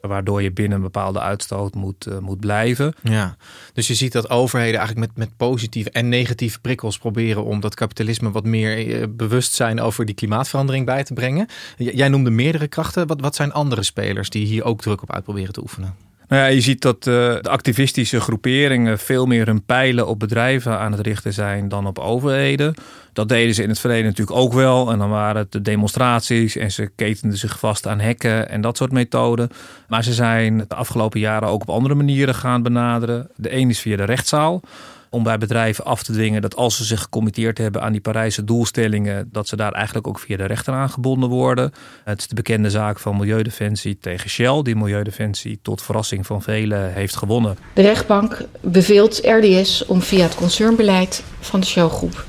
waardoor 0.00 0.42
je 0.42 0.52
binnen 0.52 0.76
een 0.76 0.84
bepaalde 0.84 1.20
uitstoot 1.20 1.74
moet, 1.74 2.06
uh, 2.06 2.18
moet 2.18 2.40
blijven. 2.40 2.94
Ja, 3.02 3.36
dus 3.72 3.86
je 3.86 3.94
ziet 3.94 4.12
dat 4.12 4.30
overheden 4.30 4.78
eigenlijk 4.78 5.08
met, 5.08 5.16
met 5.16 5.36
positieve 5.36 5.90
en 5.90 6.08
negatieve 6.08 6.60
prikkels 6.60 6.98
proberen 6.98 7.44
om 7.44 7.60
dat 7.60 7.74
kapitalisme 7.74 8.30
wat 8.30 8.44
meer 8.44 9.14
bewustzijn 9.16 9.80
over 9.80 10.04
die 10.04 10.14
klimaatverandering 10.14 10.86
bij 10.86 11.04
te 11.04 11.14
brengen. 11.14 11.46
Jij 11.76 12.08
noemde 12.08 12.30
meerdere 12.30 12.68
krachten. 12.68 13.06
Wat, 13.06 13.20
wat 13.20 13.34
zijn 13.34 13.52
andere 13.52 13.82
spelers 13.82 14.30
die 14.30 14.46
hier 14.46 14.64
ook 14.64 14.80
druk 14.80 15.02
op 15.02 15.12
uit 15.12 15.24
proberen 15.24 15.52
te 15.52 15.60
oefenen? 15.60 15.94
Nou 16.30 16.42
ja, 16.42 16.48
je 16.48 16.60
ziet 16.60 16.82
dat 16.82 17.06
uh, 17.06 17.14
de 17.40 17.48
activistische 17.48 18.20
groeperingen 18.20 18.98
veel 18.98 19.26
meer 19.26 19.46
hun 19.46 19.64
pijlen 19.64 20.06
op 20.06 20.18
bedrijven 20.18 20.78
aan 20.78 20.92
het 20.92 21.00
richten 21.00 21.32
zijn 21.32 21.68
dan 21.68 21.86
op 21.86 21.98
overheden. 21.98 22.74
Dat 23.12 23.28
deden 23.28 23.54
ze 23.54 23.62
in 23.62 23.68
het 23.68 23.78
verleden 23.78 24.04
natuurlijk 24.04 24.38
ook 24.38 24.52
wel. 24.52 24.90
En 24.90 24.98
dan 24.98 25.10
waren 25.10 25.36
het 25.36 25.52
de 25.52 25.62
demonstraties 25.62 26.56
en 26.56 26.72
ze 26.72 26.90
ketenden 26.96 27.38
zich 27.38 27.58
vast 27.58 27.86
aan 27.86 28.00
hekken 28.00 28.48
en 28.48 28.60
dat 28.60 28.76
soort 28.76 28.92
methoden. 28.92 29.50
Maar 29.88 30.04
ze 30.04 30.12
zijn 30.12 30.58
de 30.58 30.74
afgelopen 30.74 31.20
jaren 31.20 31.48
ook 31.48 31.62
op 31.62 31.70
andere 31.70 31.94
manieren 31.94 32.34
gaan 32.34 32.62
benaderen. 32.62 33.30
De 33.36 33.54
een 33.54 33.68
is 33.68 33.80
via 33.80 33.96
de 33.96 34.04
rechtszaal 34.04 34.62
om 35.10 35.22
bij 35.22 35.38
bedrijven 35.38 35.84
af 35.84 36.02
te 36.02 36.12
dwingen 36.12 36.42
dat 36.42 36.56
als 36.56 36.76
ze 36.76 36.84
zich 36.84 37.00
gecommitteerd 37.00 37.58
hebben 37.58 37.82
aan 37.82 37.92
die 37.92 38.00
Parijse 38.00 38.44
doelstellingen, 38.44 39.28
dat 39.32 39.48
ze 39.48 39.56
daar 39.56 39.72
eigenlijk 39.72 40.06
ook 40.06 40.18
via 40.18 40.36
de 40.36 40.44
rechter 40.44 40.74
aan 40.74 40.90
gebonden 40.90 41.28
worden. 41.28 41.72
Het 42.04 42.18
is 42.18 42.28
de 42.28 42.34
bekende 42.34 42.70
zaak 42.70 42.98
van 42.98 43.16
Milieudefensie 43.16 43.98
tegen 44.00 44.30
Shell, 44.30 44.62
die 44.62 44.76
Milieudefensie 44.76 45.58
tot 45.62 45.82
verrassing 45.82 46.26
van 46.26 46.42
velen 46.42 46.92
heeft 46.92 47.16
gewonnen. 47.16 47.56
De 47.74 47.82
rechtbank 47.82 48.44
beveelt 48.60 49.20
RDS 49.24 49.86
om 49.86 50.02
via 50.02 50.22
het 50.22 50.34
concernbeleid 50.34 51.24
van 51.40 51.60
de 51.60 51.66
Shell-groep 51.66 52.24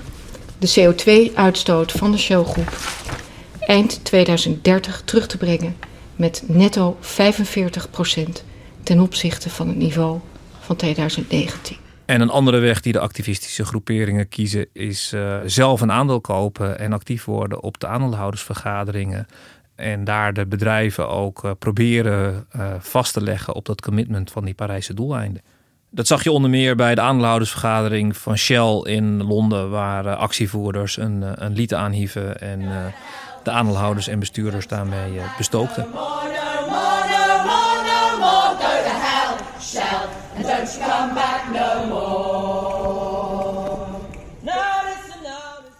de 0.61 0.93
CO2-uitstoot 0.93 1.91
van 1.91 2.11
de 2.11 2.17
Shell-groep 2.17 2.77
eind 3.59 4.05
2030 4.05 5.01
terug 5.05 5.27
te 5.27 5.37
brengen 5.37 5.75
met 6.15 6.43
netto 6.47 6.97
45% 7.01 7.05
ten 8.83 8.99
opzichte 8.99 9.49
van 9.49 9.67
het 9.67 9.77
niveau 9.77 10.19
van 10.59 10.75
2019. 10.75 11.77
En 12.05 12.21
een 12.21 12.29
andere 12.29 12.59
weg 12.59 12.81
die 12.81 12.93
de 12.93 12.99
activistische 12.99 13.65
groeperingen 13.65 14.29
kiezen 14.29 14.67
is 14.73 15.11
uh, 15.13 15.37
zelf 15.45 15.81
een 15.81 15.91
aandeel 15.91 16.21
kopen 16.21 16.79
en 16.79 16.93
actief 16.93 17.25
worden 17.25 17.63
op 17.63 17.79
de 17.79 17.87
aandeelhoudersvergaderingen. 17.87 19.27
En 19.75 20.03
daar 20.03 20.33
de 20.33 20.45
bedrijven 20.45 21.09
ook 21.09 21.43
uh, 21.43 21.51
proberen 21.59 22.45
uh, 22.55 22.73
vast 22.79 23.13
te 23.13 23.21
leggen 23.21 23.55
op 23.55 23.65
dat 23.65 23.81
commitment 23.81 24.31
van 24.31 24.45
die 24.45 24.53
Parijse 24.53 24.93
doeleinden. 24.93 25.41
Dat 25.93 26.07
zag 26.07 26.23
je 26.23 26.31
onder 26.31 26.49
meer 26.49 26.75
bij 26.75 26.95
de 26.95 27.01
aandeelhoudersvergadering 27.01 28.17
van 28.17 28.37
Shell 28.37 28.81
in 28.83 29.23
Londen, 29.23 29.69
waar 29.69 30.15
actievoerders 30.15 30.97
een, 30.97 31.45
een 31.45 31.53
lied 31.53 31.73
aanhieven 31.73 32.39
en 32.41 32.59
de 33.43 33.51
aandeelhouders 33.51 34.07
en 34.07 34.19
bestuurders 34.19 34.67
daarmee 34.67 35.21
bestookten. 35.37 35.87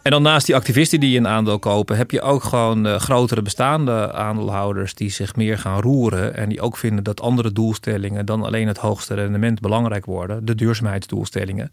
En 0.01 0.11
dan 0.11 0.21
naast 0.21 0.45
die 0.45 0.55
activisten 0.55 0.99
die 0.99 1.17
een 1.17 1.27
aandeel 1.27 1.59
kopen, 1.59 1.97
heb 1.97 2.11
je 2.11 2.21
ook 2.21 2.43
gewoon 2.43 2.87
uh, 2.87 2.95
grotere 2.95 3.41
bestaande 3.41 4.13
aandeelhouders 4.13 4.93
die 4.93 5.09
zich 5.09 5.35
meer 5.35 5.57
gaan 5.57 5.81
roeren. 5.81 6.35
En 6.35 6.49
die 6.49 6.61
ook 6.61 6.77
vinden 6.77 7.03
dat 7.03 7.21
andere 7.21 7.51
doelstellingen 7.51 8.25
dan 8.25 8.43
alleen 8.43 8.67
het 8.67 8.77
hoogste 8.77 9.13
rendement 9.13 9.59
belangrijk 9.59 10.05
worden. 10.05 10.45
De 10.45 10.55
duurzaamheidsdoelstellingen. 10.55 11.69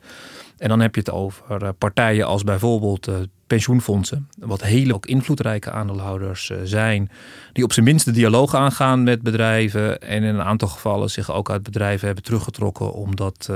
En 0.58 0.68
dan 0.68 0.80
heb 0.80 0.94
je 0.94 1.00
het 1.00 1.11
over 1.11 1.62
eh, 1.62 1.68
partijen 1.78 2.26
als 2.26 2.44
bijvoorbeeld 2.44 3.08
uh, 3.08 3.14
pensioenfondsen, 3.47 4.28
wat 4.38 4.62
hele 4.62 4.94
ook 4.94 5.06
invloedrijke 5.06 5.70
aandeelhouders 5.70 6.50
zijn, 6.64 7.11
die 7.52 7.64
op 7.64 7.73
zijn 7.73 7.85
minst 7.85 8.04
de 8.04 8.11
dialoog 8.11 8.54
aangaan 8.54 9.02
met 9.02 9.23
bedrijven 9.23 10.00
en 10.00 10.23
in 10.23 10.35
een 10.35 10.42
aantal 10.42 10.68
gevallen 10.68 11.11
zich 11.11 11.32
ook 11.32 11.50
uit 11.50 11.62
bedrijven 11.62 12.06
hebben 12.06 12.25
teruggetrokken 12.25 12.92
omdat 12.92 13.50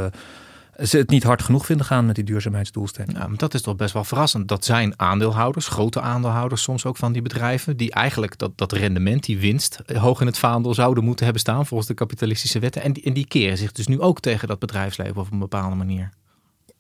ze 0.82 0.96
het 0.96 1.10
niet 1.10 1.22
hard 1.22 1.42
genoeg 1.42 1.66
vinden 1.66 1.86
gaan 1.86 2.06
met 2.06 2.14
die 2.14 2.24
duurzaamheidsdoelstellingen. 2.24 3.20
Ja, 3.20 3.26
maar 3.26 3.36
dat 3.38 3.54
is 3.54 3.62
toch 3.62 3.76
best 3.76 3.92
wel 3.92 4.04
verrassend. 4.04 4.48
Dat 4.48 4.64
zijn 4.64 4.94
aandeelhouders, 4.96 5.68
grote 5.68 6.00
aandeelhouders 6.00 6.62
soms 6.62 6.84
ook 6.84 6.96
van 6.96 7.12
die 7.12 7.22
bedrijven, 7.22 7.76
die 7.76 7.92
eigenlijk 7.92 8.38
dat, 8.38 8.58
dat 8.58 8.72
rendement, 8.72 9.24
die 9.24 9.38
winst, 9.38 9.82
hoog 9.94 10.20
in 10.20 10.26
het 10.26 10.38
vaandel 10.38 10.74
zouden 10.74 11.04
moeten 11.04 11.24
hebben 11.24 11.42
staan 11.42 11.66
volgens 11.66 11.88
de 11.88 11.94
kapitalistische 11.94 12.58
wetten. 12.58 12.82
En 12.82 12.92
die, 12.92 13.02
en 13.02 13.12
die 13.12 13.26
keren 13.26 13.58
zich 13.58 13.72
dus 13.72 13.86
nu 13.86 14.00
ook 14.00 14.20
tegen 14.20 14.48
dat 14.48 14.58
bedrijfsleven 14.58 15.16
op 15.16 15.32
een 15.32 15.38
bepaalde 15.38 15.76
manier. 15.76 16.10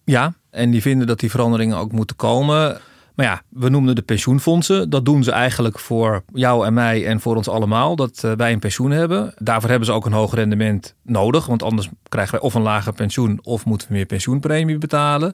Ja, 0.04 0.34
en 0.50 0.70
die 0.70 0.82
vinden 0.82 1.06
dat 1.06 1.20
die 1.20 1.30
veranderingen 1.30 1.76
ook 1.76 1.92
moeten 1.92 2.16
komen. 2.16 2.80
Maar 3.14 3.26
ja, 3.26 3.42
we 3.48 3.68
noemden 3.68 3.94
de 3.94 4.02
pensioenfondsen. 4.02 4.90
Dat 4.90 5.04
doen 5.04 5.24
ze 5.24 5.30
eigenlijk 5.30 5.78
voor 5.78 6.22
jou 6.32 6.66
en 6.66 6.74
mij 6.74 7.06
en 7.06 7.20
voor 7.20 7.36
ons 7.36 7.48
allemaal. 7.48 7.96
Dat 7.96 8.24
eh, 8.24 8.32
wij 8.32 8.52
een 8.52 8.58
pensioen 8.58 8.90
hebben. 8.90 9.34
Daarvoor 9.38 9.70
hebben 9.70 9.86
ze 9.86 9.94
ook 9.94 10.06
een 10.06 10.12
hoog 10.12 10.34
rendement 10.34 10.94
nodig. 11.02 11.46
Want 11.46 11.62
anders 11.62 11.88
krijgen 12.08 12.32
wij 12.32 12.42
of 12.42 12.54
een 12.54 12.62
lager 12.62 12.92
pensioen 12.92 13.38
of 13.42 13.64
moeten 13.64 13.88
we 13.88 13.94
meer 13.94 14.06
pensioenpremie 14.06 14.78
betalen. 14.78 15.32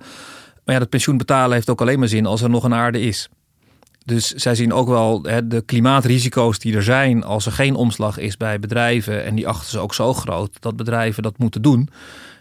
Maar 0.64 0.74
ja, 0.74 0.78
dat 0.78 0.88
pensioen 0.88 1.16
betalen 1.16 1.52
heeft 1.52 1.70
ook 1.70 1.80
alleen 1.80 1.98
maar 1.98 2.08
zin 2.08 2.26
als 2.26 2.42
er 2.42 2.50
nog 2.50 2.64
een 2.64 2.74
aarde 2.74 3.00
is. 3.00 3.28
Dus 4.04 4.26
zij 4.28 4.54
zien 4.54 4.72
ook 4.72 4.88
wel 4.88 5.22
hè, 5.22 5.46
de 5.46 5.60
klimaatrisico's 5.60 6.58
die 6.58 6.76
er 6.76 6.82
zijn 6.82 7.24
als 7.24 7.46
er 7.46 7.52
geen 7.52 7.74
omslag 7.74 8.18
is 8.18 8.36
bij 8.36 8.58
bedrijven. 8.58 9.24
En 9.24 9.34
die 9.34 9.48
achten 9.48 9.70
ze 9.70 9.78
ook 9.78 9.94
zo 9.94 10.14
groot 10.14 10.50
dat 10.60 10.76
bedrijven 10.76 11.22
dat 11.22 11.38
moeten 11.38 11.62
doen. 11.62 11.88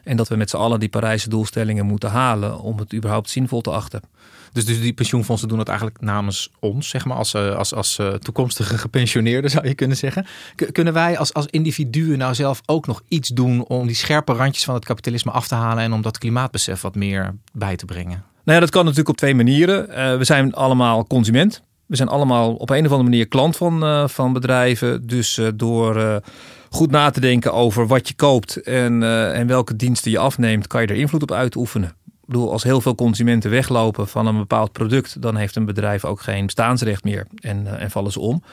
En 0.03 0.17
dat 0.17 0.27
we 0.27 0.35
met 0.35 0.49
z'n 0.49 0.57
allen 0.57 0.79
die 0.79 0.89
Parijse 0.89 1.29
doelstellingen 1.29 1.85
moeten 1.85 2.09
halen 2.09 2.59
om 2.59 2.77
het 2.77 2.93
überhaupt 2.93 3.29
zinvol 3.29 3.61
te 3.61 3.71
achten. 3.71 4.01
Dus, 4.51 4.65
dus 4.65 4.81
die 4.81 4.93
pensioenfondsen 4.93 5.47
doen 5.47 5.59
het 5.59 5.67
eigenlijk 5.67 6.01
namens 6.01 6.51
ons, 6.59 6.89
zeg 6.89 7.05
maar, 7.05 7.17
als, 7.17 7.33
eh, 7.33 7.55
als, 7.55 7.73
als 7.73 7.97
uh, 8.01 8.13
toekomstige 8.13 8.77
gepensioneerden 8.77 9.51
zou 9.51 9.67
je 9.67 9.73
kunnen 9.73 9.97
zeggen. 9.97 10.25
kunnen 10.71 10.93
wij 10.93 11.17
als, 11.17 11.33
als 11.33 11.45
individuen 11.45 12.17
nou 12.17 12.35
zelf 12.35 12.61
ook 12.65 12.87
nog 12.87 13.01
iets 13.07 13.29
doen 13.29 13.65
om 13.65 13.87
die 13.87 13.95
scherpe 13.95 14.33
randjes 14.33 14.63
van 14.63 14.73
het 14.73 14.85
kapitalisme 14.85 15.31
af 15.31 15.47
te 15.47 15.55
halen 15.55 15.83
en 15.83 15.93
om 15.93 16.01
dat 16.01 16.17
klimaatbesef 16.17 16.81
wat 16.81 16.95
meer 16.95 17.35
bij 17.53 17.75
te 17.75 17.85
brengen? 17.85 18.23
Nou 18.43 18.57
ja, 18.57 18.59
dat 18.59 18.69
kan 18.69 18.83
natuurlijk 18.83 19.09
op 19.09 19.17
twee 19.17 19.35
manieren. 19.35 19.89
Uh, 19.89 20.17
we 20.17 20.23
zijn 20.23 20.53
allemaal 20.53 21.07
consument. 21.07 21.63
We 21.85 21.95
zijn 21.95 22.07
allemaal 22.07 22.53
op 22.53 22.69
een 22.69 22.85
of 22.85 22.91
andere 22.91 23.09
manier 23.09 23.27
klant 23.27 23.57
van, 23.57 24.09
van 24.09 24.33
bedrijven. 24.33 25.07
Dus 25.07 25.39
door 25.55 26.21
goed 26.69 26.91
na 26.91 27.09
te 27.09 27.19
denken 27.19 27.53
over 27.53 27.87
wat 27.87 28.07
je 28.07 28.13
koopt 28.13 28.61
en, 28.61 29.03
en 29.33 29.47
welke 29.47 29.75
diensten 29.75 30.11
je 30.11 30.17
afneemt, 30.17 30.67
kan 30.67 30.81
je 30.81 30.87
er 30.87 30.95
invloed 30.95 31.21
op 31.21 31.31
uitoefenen 31.31 31.95
bedoel, 32.27 32.51
als 32.51 32.63
heel 32.63 32.81
veel 32.81 32.95
consumenten 32.95 33.49
weglopen 33.49 34.07
van 34.07 34.27
een 34.27 34.37
bepaald 34.37 34.71
product, 34.71 35.21
dan 35.21 35.35
heeft 35.35 35.55
een 35.55 35.65
bedrijf 35.65 36.05
ook 36.05 36.21
geen 36.21 36.45
bestaansrecht 36.45 37.03
meer 37.03 37.27
en, 37.39 37.63
uh, 37.65 37.81
en 37.81 37.91
vallen 37.91 38.11
ze 38.11 38.19
om. 38.19 38.43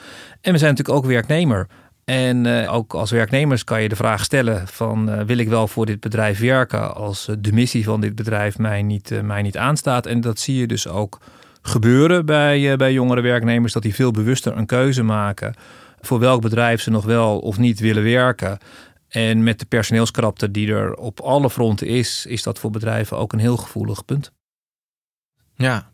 En 0.41 0.51
we 0.51 0.57
zijn 0.57 0.71
natuurlijk 0.71 0.97
ook 0.97 1.11
werknemer. 1.11 1.67
En 2.05 2.45
uh, 2.45 2.73
ook 2.73 2.93
als 2.93 3.11
werknemers 3.11 3.63
kan 3.63 3.81
je 3.81 3.89
de 3.89 3.95
vraag 3.95 4.23
stellen 4.23 4.67
van 4.67 5.09
uh, 5.09 5.21
wil 5.21 5.37
ik 5.37 5.49
wel 5.49 5.67
voor 5.67 5.85
dit 5.85 5.99
bedrijf 5.99 6.39
werken 6.39 6.95
als 6.95 7.29
de 7.39 7.51
missie 7.51 7.83
van 7.83 8.01
dit 8.01 8.15
bedrijf 8.15 8.57
mij 8.57 8.81
niet, 8.81 9.21
mij 9.23 9.41
niet 9.41 9.57
aanstaat. 9.57 10.05
En 10.05 10.21
dat 10.21 10.39
zie 10.39 10.55
je 10.55 10.67
dus 10.67 10.87
ook 10.87 11.19
gebeuren 11.61 12.25
bij, 12.25 12.77
bij 12.77 12.93
jongere 12.93 13.21
werknemers, 13.21 13.73
dat 13.73 13.83
die 13.83 13.95
veel 13.95 14.11
bewuster 14.11 14.57
een 14.57 14.65
keuze 14.65 15.03
maken 15.03 15.55
voor 16.05 16.19
welk 16.19 16.41
bedrijf 16.41 16.81
ze 16.81 16.89
nog 16.89 17.05
wel 17.05 17.39
of 17.39 17.57
niet 17.57 17.79
willen 17.79 18.03
werken. 18.03 18.57
En 19.15 19.43
met 19.43 19.59
de 19.59 19.65
personeelskrapte 19.65 20.51
die 20.51 20.71
er 20.71 20.95
op 20.95 21.19
alle 21.19 21.49
fronten 21.49 21.87
is, 21.87 22.25
is 22.25 22.43
dat 22.43 22.59
voor 22.59 22.71
bedrijven 22.71 23.17
ook 23.17 23.33
een 23.33 23.39
heel 23.39 23.57
gevoelig 23.57 24.05
punt. 24.05 24.31
Ja, 25.55 25.91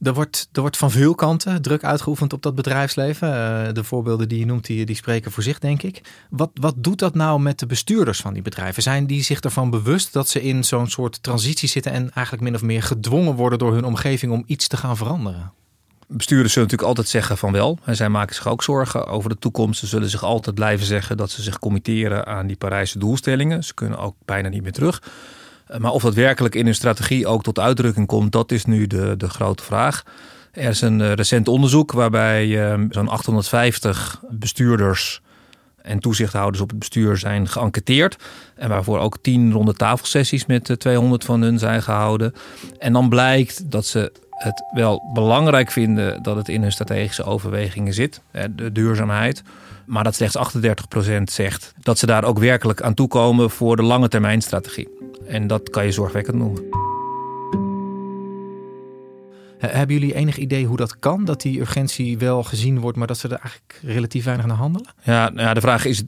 er 0.00 0.14
wordt, 0.14 0.48
er 0.52 0.60
wordt 0.60 0.76
van 0.76 0.90
veel 0.90 1.14
kanten 1.14 1.62
druk 1.62 1.84
uitgeoefend 1.84 2.32
op 2.32 2.42
dat 2.42 2.54
bedrijfsleven. 2.54 3.28
Uh, 3.28 3.72
de 3.72 3.84
voorbeelden 3.84 4.28
die 4.28 4.38
je 4.38 4.46
noemt, 4.46 4.66
die, 4.66 4.86
die 4.86 4.96
spreken 4.96 5.32
voor 5.32 5.42
zich, 5.42 5.58
denk 5.58 5.82
ik. 5.82 6.00
Wat, 6.30 6.50
wat 6.54 6.74
doet 6.76 6.98
dat 6.98 7.14
nou 7.14 7.40
met 7.40 7.58
de 7.58 7.66
bestuurders 7.66 8.20
van 8.20 8.32
die 8.32 8.42
bedrijven? 8.42 8.82
Zijn 8.82 9.06
die 9.06 9.22
zich 9.22 9.40
ervan 9.40 9.70
bewust 9.70 10.12
dat 10.12 10.28
ze 10.28 10.42
in 10.42 10.64
zo'n 10.64 10.88
soort 10.88 11.22
transitie 11.22 11.68
zitten 11.68 11.92
en 11.92 12.10
eigenlijk 12.12 12.44
min 12.44 12.54
of 12.54 12.62
meer 12.62 12.82
gedwongen 12.82 13.34
worden 13.34 13.58
door 13.58 13.72
hun 13.72 13.84
omgeving 13.84 14.32
om 14.32 14.44
iets 14.46 14.68
te 14.68 14.76
gaan 14.76 14.96
veranderen? 14.96 15.52
Bestuurders 16.08 16.52
zullen 16.52 16.68
natuurlijk 16.68 16.98
altijd 16.98 17.08
zeggen 17.08 17.38
van 17.38 17.52
wel. 17.52 17.78
En 17.84 17.96
zij 17.96 18.08
maken 18.08 18.34
zich 18.34 18.48
ook 18.48 18.62
zorgen 18.62 19.06
over 19.06 19.30
de 19.30 19.38
toekomst. 19.38 19.80
Ze 19.80 19.86
zullen 19.86 20.10
zich 20.10 20.24
altijd 20.24 20.54
blijven 20.54 20.86
zeggen 20.86 21.16
dat 21.16 21.30
ze 21.30 21.42
zich 21.42 21.58
committeren 21.58 22.26
aan 22.26 22.46
die 22.46 22.56
Parijse 22.56 22.98
doelstellingen. 22.98 23.64
Ze 23.64 23.74
kunnen 23.74 23.98
ook 23.98 24.14
bijna 24.24 24.48
niet 24.48 24.62
meer 24.62 24.72
terug. 24.72 25.02
Eh, 25.66 25.78
maar 25.78 25.92
of 25.92 26.02
dat 26.02 26.14
werkelijk 26.14 26.54
in 26.54 26.64
hun 26.64 26.74
strategie 26.74 27.26
ook 27.26 27.42
tot 27.42 27.58
uitdrukking 27.58 28.06
komt, 28.06 28.32
dat 28.32 28.52
is 28.52 28.64
nu 28.64 28.86
de, 28.86 29.14
de 29.16 29.28
grote 29.28 29.62
vraag. 29.62 30.02
Er 30.52 30.68
is 30.68 30.80
een 30.80 31.14
recent 31.14 31.48
onderzoek 31.48 31.92
waarbij 31.92 32.76
zo'n 32.90 33.08
850 33.08 34.22
bestuurders 34.30 35.20
en 35.82 35.98
toezichthouders 35.98 36.62
op 36.62 36.70
het 36.70 36.78
bestuur 36.78 37.16
zijn 37.16 37.48
geënquêteerd. 37.48 38.16
En 38.54 38.68
waarvoor 38.68 38.98
ook 38.98 39.18
tien 39.20 39.52
ronde 39.52 39.72
tafelsessies 39.72 40.46
met 40.46 40.74
200 40.78 41.24
van 41.24 41.42
hun 41.42 41.58
zijn 41.58 41.82
gehouden. 41.82 42.34
En 42.78 42.92
dan 42.92 43.08
blijkt 43.08 43.70
dat 43.70 43.86
ze 43.86 44.12
het 44.38 44.64
wel 44.70 45.02
belangrijk 45.12 45.70
vinden 45.70 46.22
dat 46.22 46.36
het 46.36 46.48
in 46.48 46.62
hun 46.62 46.72
strategische 46.72 47.24
overwegingen 47.24 47.94
zit, 47.94 48.20
de 48.50 48.72
duurzaamheid. 48.72 49.42
Maar 49.86 50.04
dat 50.04 50.14
slechts 50.14 50.56
38% 50.56 51.22
zegt 51.24 51.74
dat 51.80 51.98
ze 51.98 52.06
daar 52.06 52.24
ook 52.24 52.38
werkelijk 52.38 52.82
aan 52.82 52.94
toekomen 52.94 53.50
voor 53.50 53.76
de 53.76 53.82
lange 53.82 54.08
termijn 54.08 54.40
strategie. 54.40 54.88
En 55.28 55.46
dat 55.46 55.70
kan 55.70 55.84
je 55.84 55.92
zorgwekkend 55.92 56.36
noemen. 56.36 56.77
Hebben 59.70 59.98
jullie 59.98 60.14
enig 60.14 60.36
idee 60.36 60.66
hoe 60.66 60.76
dat 60.76 60.98
kan? 60.98 61.24
Dat 61.24 61.40
die 61.40 61.60
urgentie 61.60 62.18
wel 62.18 62.42
gezien 62.42 62.80
wordt, 62.80 62.96
maar 62.98 63.06
dat 63.06 63.18
ze 63.18 63.28
er 63.28 63.38
eigenlijk 63.38 63.80
relatief 63.82 64.24
weinig 64.24 64.46
naar 64.46 64.56
handelen? 64.56 64.88
Ja, 65.02 65.28
nou 65.28 65.46
ja 65.46 65.54
de 65.54 65.60
vraag 65.60 65.84
is: 65.84 66.02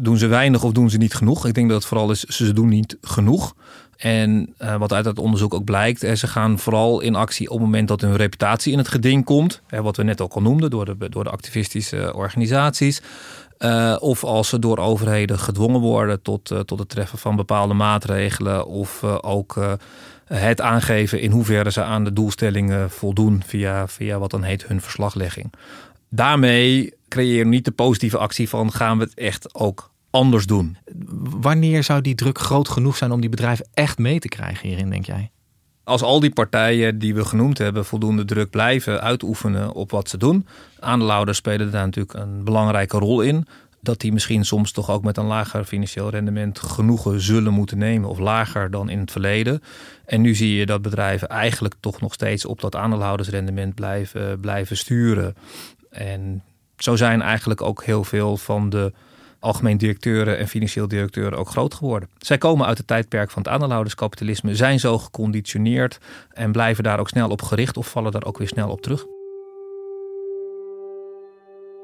doen 0.00 0.18
ze 0.18 0.26
weinig 0.26 0.64
of 0.64 0.72
doen 0.72 0.90
ze 0.90 0.96
niet 0.96 1.14
genoeg? 1.14 1.46
Ik 1.46 1.54
denk 1.54 1.68
dat 1.68 1.78
het 1.78 1.86
vooral 1.86 2.10
is: 2.10 2.20
ze 2.20 2.52
doen 2.52 2.68
niet 2.68 2.96
genoeg. 3.00 3.54
En 3.96 4.54
uh, 4.58 4.76
wat 4.76 4.92
uit 4.92 5.04
dat 5.04 5.18
onderzoek 5.18 5.54
ook 5.54 5.64
blijkt, 5.64 6.00
ze 6.00 6.26
gaan 6.26 6.58
vooral 6.58 7.00
in 7.00 7.14
actie 7.14 7.46
op 7.46 7.56
het 7.56 7.64
moment 7.64 7.88
dat 7.88 8.00
hun 8.00 8.16
reputatie 8.16 8.72
in 8.72 8.78
het 8.78 8.88
geding 8.88 9.24
komt. 9.24 9.60
Hè, 9.66 9.82
wat 9.82 9.96
we 9.96 10.02
net 10.02 10.20
ook 10.20 10.32
al 10.32 10.42
noemden 10.42 10.70
door 10.70 10.84
de, 10.84 11.08
door 11.08 11.24
de 11.24 11.30
activistische 11.30 12.14
organisaties. 12.14 13.02
Uh, 13.58 13.96
of 13.98 14.24
als 14.24 14.48
ze 14.48 14.58
door 14.58 14.78
overheden 14.78 15.38
gedwongen 15.38 15.80
worden 15.80 16.22
tot, 16.22 16.54
tot 16.64 16.78
het 16.78 16.88
treffen 16.88 17.18
van 17.18 17.36
bepaalde 17.36 17.74
maatregelen. 17.74 18.66
Of 18.66 19.04
ook 19.04 19.78
het 20.34 20.60
aangeven 20.60 21.20
in 21.20 21.30
hoeverre 21.30 21.72
ze 21.72 21.82
aan 21.82 22.04
de 22.04 22.12
doelstellingen 22.12 22.90
voldoen 22.90 23.42
via, 23.46 23.88
via 23.88 24.18
wat 24.18 24.30
dan 24.30 24.42
heet 24.42 24.66
hun 24.66 24.80
verslaglegging. 24.80 25.52
Daarmee 26.08 26.94
creëer 27.08 27.38
je 27.38 27.44
niet 27.44 27.64
de 27.64 27.70
positieve 27.70 28.18
actie 28.18 28.48
van 28.48 28.72
gaan 28.72 28.98
we 28.98 29.04
het 29.04 29.14
echt 29.14 29.54
ook 29.54 29.90
anders 30.10 30.46
doen. 30.46 30.76
Wanneer 31.40 31.84
zou 31.84 32.00
die 32.00 32.14
druk 32.14 32.38
groot 32.38 32.68
genoeg 32.68 32.96
zijn 32.96 33.12
om 33.12 33.20
die 33.20 33.30
bedrijven 33.30 33.68
echt 33.74 33.98
mee 33.98 34.18
te 34.18 34.28
krijgen 34.28 34.68
hierin, 34.68 34.90
denk 34.90 35.06
jij? 35.06 35.30
Als 35.84 36.02
al 36.02 36.20
die 36.20 36.32
partijen 36.32 36.98
die 36.98 37.14
we 37.14 37.24
genoemd 37.24 37.58
hebben 37.58 37.84
voldoende 37.84 38.24
druk 38.24 38.50
blijven 38.50 39.00
uitoefenen 39.00 39.72
op 39.72 39.90
wat 39.90 40.08
ze 40.08 40.16
doen. 40.16 40.46
Aandeelhouders 40.80 41.38
spelen 41.38 41.70
daar 41.70 41.84
natuurlijk 41.84 42.18
een 42.18 42.44
belangrijke 42.44 42.98
rol 42.98 43.20
in. 43.20 43.46
Dat 43.80 44.00
die 44.00 44.12
misschien 44.12 44.44
soms 44.44 44.72
toch 44.72 44.90
ook 44.90 45.02
met 45.02 45.16
een 45.16 45.26
lager 45.26 45.64
financieel 45.64 46.10
rendement 46.10 46.58
genoegen 46.58 47.20
zullen 47.20 47.52
moeten 47.52 47.78
nemen. 47.78 48.08
Of 48.08 48.18
lager 48.18 48.70
dan 48.70 48.88
in 48.88 48.98
het 48.98 49.10
verleden. 49.10 49.62
En 50.06 50.20
nu 50.20 50.34
zie 50.34 50.54
je 50.54 50.66
dat 50.66 50.82
bedrijven 50.82 51.28
eigenlijk 51.28 51.74
toch 51.80 52.00
nog 52.00 52.12
steeds 52.12 52.44
op 52.44 52.60
dat 52.60 52.76
aandeelhoudersrendement 52.76 53.74
blijven, 53.74 54.40
blijven 54.40 54.76
sturen. 54.76 55.34
En 55.90 56.42
zo 56.76 56.96
zijn 56.96 57.22
eigenlijk 57.22 57.62
ook 57.62 57.84
heel 57.84 58.04
veel 58.04 58.36
van 58.36 58.70
de 58.70 58.92
algemeen 59.38 59.78
directeuren 59.78 60.38
en 60.38 60.48
financieel 60.48 60.88
directeuren 60.88 61.38
ook 61.38 61.48
groot 61.48 61.74
geworden. 61.74 62.08
Zij 62.18 62.38
komen 62.38 62.66
uit 62.66 62.78
het 62.78 62.86
tijdperk 62.86 63.30
van 63.30 63.42
het 63.42 63.50
aandeelhouderskapitalisme, 63.50 64.54
zijn 64.54 64.80
zo 64.80 64.98
geconditioneerd 64.98 65.98
en 66.32 66.52
blijven 66.52 66.84
daar 66.84 66.98
ook 66.98 67.08
snel 67.08 67.28
op 67.28 67.42
gericht 67.42 67.76
of 67.76 67.90
vallen 67.90 68.12
daar 68.12 68.24
ook 68.24 68.38
weer 68.38 68.48
snel 68.48 68.70
op 68.70 68.82
terug. 68.82 69.06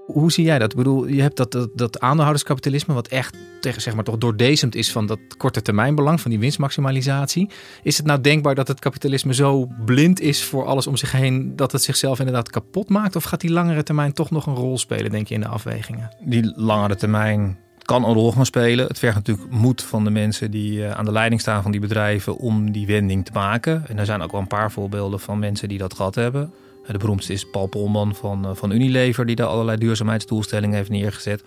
Hoe 0.06 0.32
zie 0.32 0.44
jij 0.44 0.58
dat? 0.58 0.70
Ik 0.70 0.76
bedoel, 0.76 1.06
je 1.06 1.22
hebt 1.22 1.36
dat, 1.36 1.52
dat, 1.52 1.68
dat 1.74 2.00
aandeelhouderskapitalisme, 2.00 2.94
wat 2.94 3.08
echt 3.08 3.36
tegen, 3.60 3.82
zeg 3.82 3.94
maar, 3.94 4.04
toch 4.04 4.18
doordezemd 4.18 4.74
is 4.74 4.92
van 4.92 5.06
dat 5.06 5.18
korte 5.36 5.62
termijnbelang, 5.62 6.20
van 6.20 6.30
die 6.30 6.40
winstmaximalisatie. 6.40 7.50
Is 7.82 7.96
het 7.96 8.06
nou 8.06 8.20
denkbaar 8.20 8.54
dat 8.54 8.68
het 8.68 8.78
kapitalisme 8.78 9.34
zo 9.34 9.68
blind 9.84 10.20
is 10.20 10.44
voor 10.44 10.64
alles 10.64 10.86
om 10.86 10.96
zich 10.96 11.12
heen, 11.12 11.56
dat 11.56 11.72
het 11.72 11.82
zichzelf 11.82 12.18
inderdaad 12.18 12.50
kapot 12.50 12.88
maakt? 12.88 13.16
Of 13.16 13.24
gaat 13.24 13.40
die 13.40 13.52
langere 13.52 13.82
termijn 13.82 14.12
toch 14.12 14.30
nog 14.30 14.46
een 14.46 14.54
rol 14.54 14.78
spelen, 14.78 15.10
denk 15.10 15.28
je, 15.28 15.34
in 15.34 15.40
de 15.40 15.48
afwegingen? 15.48 16.16
Die 16.20 16.52
langere 16.56 16.96
termijn 16.96 17.58
kan 17.82 18.04
een 18.04 18.14
rol 18.14 18.32
gaan 18.32 18.46
spelen. 18.46 18.86
Het 18.86 18.98
vergt 18.98 19.16
natuurlijk 19.16 19.50
moed 19.50 19.82
van 19.82 20.04
de 20.04 20.10
mensen 20.10 20.50
die 20.50 20.84
eh, 20.84 20.90
aan 20.90 21.04
de 21.04 21.12
leiding 21.12 21.40
staan 21.40 21.62
van 21.62 21.70
die 21.70 21.80
bedrijven 21.80 22.36
om 22.36 22.72
die 22.72 22.86
wending 22.86 23.24
te 23.24 23.32
maken. 23.34 23.84
En 23.88 23.98
er 23.98 24.06
zijn 24.06 24.22
ook 24.22 24.32
wel 24.32 24.40
een 24.40 24.46
paar 24.46 24.72
voorbeelden 24.72 25.20
van 25.20 25.38
mensen 25.38 25.68
die 25.68 25.78
dat 25.78 25.94
gehad 25.94 26.14
hebben. 26.14 26.52
De 26.92 26.98
beroemdste 26.98 27.32
is 27.32 27.50
Paul 27.50 27.66
Polman 27.66 28.14
van, 28.14 28.44
eh, 28.44 28.50
van 28.54 28.70
Unilever, 28.70 29.26
die 29.26 29.36
daar 29.36 29.46
allerlei 29.46 29.78
duurzaamheidsdoelstellingen 29.78 30.76
heeft 30.76 30.90
neergezet. 30.90 31.42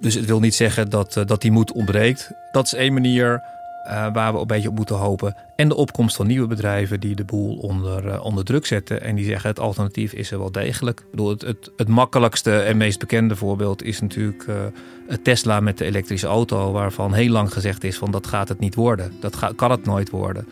Dus 0.00 0.14
het 0.14 0.24
wil 0.24 0.40
niet 0.40 0.54
zeggen 0.54 0.90
dat, 0.90 1.16
eh, 1.16 1.26
dat 1.26 1.40
die 1.40 1.50
moed 1.50 1.72
ontbreekt. 1.72 2.30
Dat 2.52 2.66
is 2.66 2.74
één 2.74 2.92
manier 2.92 3.42
uh, 3.86 4.06
waar 4.12 4.32
we 4.32 4.38
een 4.38 4.46
beetje 4.46 4.68
op 4.68 4.76
moeten 4.76 4.96
hopen. 4.96 5.36
En 5.56 5.68
de 5.68 5.74
opkomst 5.74 6.16
van 6.16 6.26
nieuwe 6.26 6.46
bedrijven 6.46 7.00
die 7.00 7.14
de 7.14 7.24
boel 7.24 7.56
onder, 7.56 8.20
onder 8.20 8.44
druk 8.44 8.66
zetten. 8.66 9.02
En 9.02 9.14
die 9.14 9.24
zeggen 9.24 9.50
het 9.50 9.60
alternatief 9.60 10.12
is 10.12 10.30
er 10.30 10.38
wel 10.38 10.52
degelijk. 10.52 11.00
Ik 11.00 11.10
bedoel, 11.10 11.28
het, 11.28 11.42
het, 11.42 11.70
het 11.76 11.88
makkelijkste 11.88 12.58
en 12.58 12.76
meest 12.76 12.98
bekende 12.98 13.36
voorbeeld 13.36 13.82
is 13.82 14.00
natuurlijk 14.00 14.46
uh, 14.48 14.56
Tesla 15.22 15.60
met 15.60 15.78
de 15.78 15.84
elektrische 15.84 16.26
auto. 16.26 16.72
Waarvan 16.72 17.12
heel 17.12 17.30
lang 17.30 17.52
gezegd 17.52 17.84
is 17.84 17.96
van 17.96 18.10
dat 18.10 18.26
gaat 18.26 18.48
het 18.48 18.58
niet 18.58 18.74
worden. 18.74 19.12
Dat 19.20 19.54
kan 19.56 19.70
het 19.70 19.84
nooit 19.84 20.10
worden. 20.10 20.48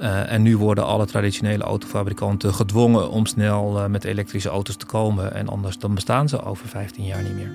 Uh, 0.00 0.32
en 0.32 0.42
nu 0.42 0.56
worden 0.56 0.84
alle 0.84 1.06
traditionele 1.06 1.64
autofabrikanten 1.64 2.54
gedwongen 2.54 3.10
om 3.10 3.26
snel 3.26 3.78
uh, 3.78 3.86
met 3.86 4.04
elektrische 4.04 4.48
auto's 4.48 4.76
te 4.76 4.86
komen. 4.86 5.34
En 5.34 5.48
anders 5.48 5.78
dan 5.78 5.94
bestaan 5.94 6.28
ze 6.28 6.42
over 6.42 6.68
15 6.68 7.04
jaar 7.04 7.22
niet 7.22 7.34
meer. 7.34 7.50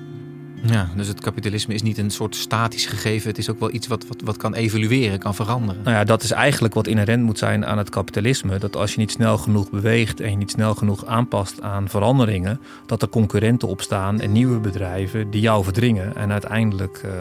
Ja, 0.63 0.89
dus 0.95 1.07
het 1.07 1.21
kapitalisme 1.21 1.73
is 1.73 1.81
niet 1.81 1.97
een 1.97 2.11
soort 2.11 2.35
statisch 2.35 2.85
gegeven. 2.85 3.29
Het 3.29 3.37
is 3.37 3.49
ook 3.49 3.59
wel 3.59 3.73
iets 3.73 3.87
wat, 3.87 4.07
wat, 4.07 4.21
wat 4.21 4.37
kan 4.37 4.53
evolueren, 4.53 5.19
kan 5.19 5.35
veranderen. 5.35 5.83
Nou 5.83 5.95
ja, 5.95 6.03
dat 6.03 6.23
is 6.23 6.31
eigenlijk 6.31 6.73
wat 6.73 6.87
inherent 6.87 7.23
moet 7.23 7.37
zijn 7.37 7.65
aan 7.65 7.77
het 7.77 7.89
kapitalisme. 7.89 8.57
Dat 8.57 8.75
als 8.75 8.93
je 8.93 8.99
niet 8.99 9.11
snel 9.11 9.37
genoeg 9.37 9.69
beweegt 9.69 10.19
en 10.19 10.29
je 10.29 10.37
niet 10.37 10.51
snel 10.51 10.75
genoeg 10.75 11.05
aanpast 11.05 11.61
aan 11.61 11.89
veranderingen, 11.89 12.59
dat 12.85 13.01
er 13.01 13.09
concurrenten 13.09 13.67
opstaan 13.67 14.19
en 14.19 14.31
nieuwe 14.31 14.59
bedrijven 14.59 15.31
die 15.31 15.41
jou 15.41 15.63
verdringen. 15.63 16.15
En 16.15 16.31
uiteindelijk. 16.31 17.01
Uh, 17.05 17.11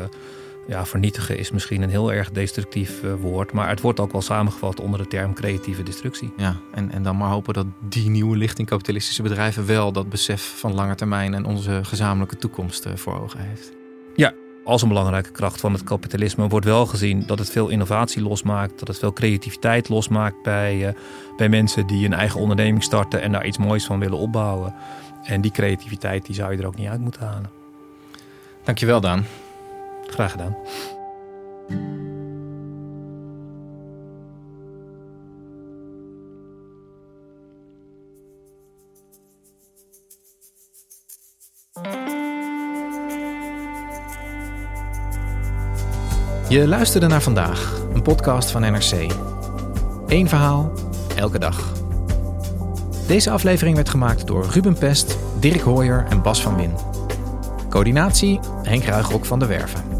ja, 0.67 0.87
vernietigen 0.87 1.39
is 1.39 1.51
misschien 1.51 1.83
een 1.83 1.91
heel 1.91 2.13
erg 2.13 2.31
destructief 2.31 3.03
uh, 3.03 3.15
woord, 3.15 3.53
maar 3.53 3.69
het 3.69 3.81
wordt 3.81 4.01
ook 4.01 4.13
wel 4.13 4.23
samengevat 4.23 4.81
onder 4.81 4.99
de 4.99 5.07
term 5.07 5.35
creatieve 5.35 5.83
destructie. 5.83 6.33
Ja, 6.37 6.57
en, 6.75 6.91
en 6.91 7.03
dan 7.03 7.17
maar 7.17 7.31
hopen 7.31 7.55
dat 7.55 7.67
die 7.81 8.11
nieuwe 8.11 8.37
lichting 8.37 8.69
kapitalistische 8.69 9.23
bedrijven 9.23 9.67
wel 9.67 9.93
dat 9.93 10.09
besef 10.09 10.59
van 10.59 10.75
lange 10.75 10.95
termijn 10.95 11.35
en 11.35 11.45
onze 11.45 11.81
gezamenlijke 11.85 12.37
toekomst 12.37 12.87
uh, 12.87 12.93
voor 12.95 13.21
ogen 13.21 13.41
heeft. 13.41 13.73
Ja, 14.15 14.33
als 14.65 14.83
een 14.83 14.89
belangrijke 14.89 15.31
kracht 15.31 15.61
van 15.61 15.73
het 15.73 15.85
kapitalisme 15.85 16.49
wordt 16.49 16.67
wel 16.67 16.87
gezien 16.87 17.23
dat 17.27 17.39
het 17.39 17.51
veel 17.51 17.69
innovatie 17.69 18.23
losmaakt, 18.23 18.79
dat 18.79 18.89
het 18.89 18.99
veel 18.99 19.13
creativiteit 19.13 19.89
losmaakt 19.89 20.43
bij, 20.43 20.87
uh, 20.87 20.93
bij 21.37 21.49
mensen 21.49 21.87
die 21.87 22.07
een 22.07 22.13
eigen 22.13 22.41
onderneming 22.41 22.83
starten 22.83 23.23
en 23.23 23.33
daar 23.33 23.47
iets 23.47 23.59
moois 23.59 23.85
van 23.85 23.99
willen 23.99 24.19
opbouwen. 24.19 24.75
En 25.23 25.41
die 25.41 25.51
creativiteit 25.51 26.27
die 26.27 26.35
zou 26.35 26.53
je 26.53 26.59
er 26.59 26.67
ook 26.67 26.77
niet 26.77 26.89
uit 26.89 27.01
moeten 27.01 27.27
halen. 27.27 27.51
Dankjewel, 28.65 29.01
Daan. 29.01 29.25
Graag 30.11 30.31
gedaan. 30.31 30.57
Je 46.49 46.69
luisterde 46.69 47.07
naar 47.07 47.23
vandaag, 47.23 47.81
een 47.95 48.03
podcast 48.03 48.51
van 48.51 48.61
NRC. 48.61 49.13
Eén 50.07 50.29
verhaal, 50.29 50.73
elke 51.17 51.39
dag. 51.39 51.73
Deze 53.07 53.31
aflevering 53.31 53.77
werd 53.77 53.89
gemaakt 53.89 54.27
door 54.27 54.47
Ruben 54.51 54.79
Pest, 54.79 55.19
Dirk 55.41 55.61
Hooyer 55.61 56.07
en 56.09 56.23
Bas 56.23 56.43
van 56.43 56.57
Win. 56.57 56.75
Coördinatie 57.69 58.41
Henk 58.63 58.85
Ruigrok 58.85 59.25
van 59.25 59.39
de 59.39 59.47
Werven. 59.47 60.00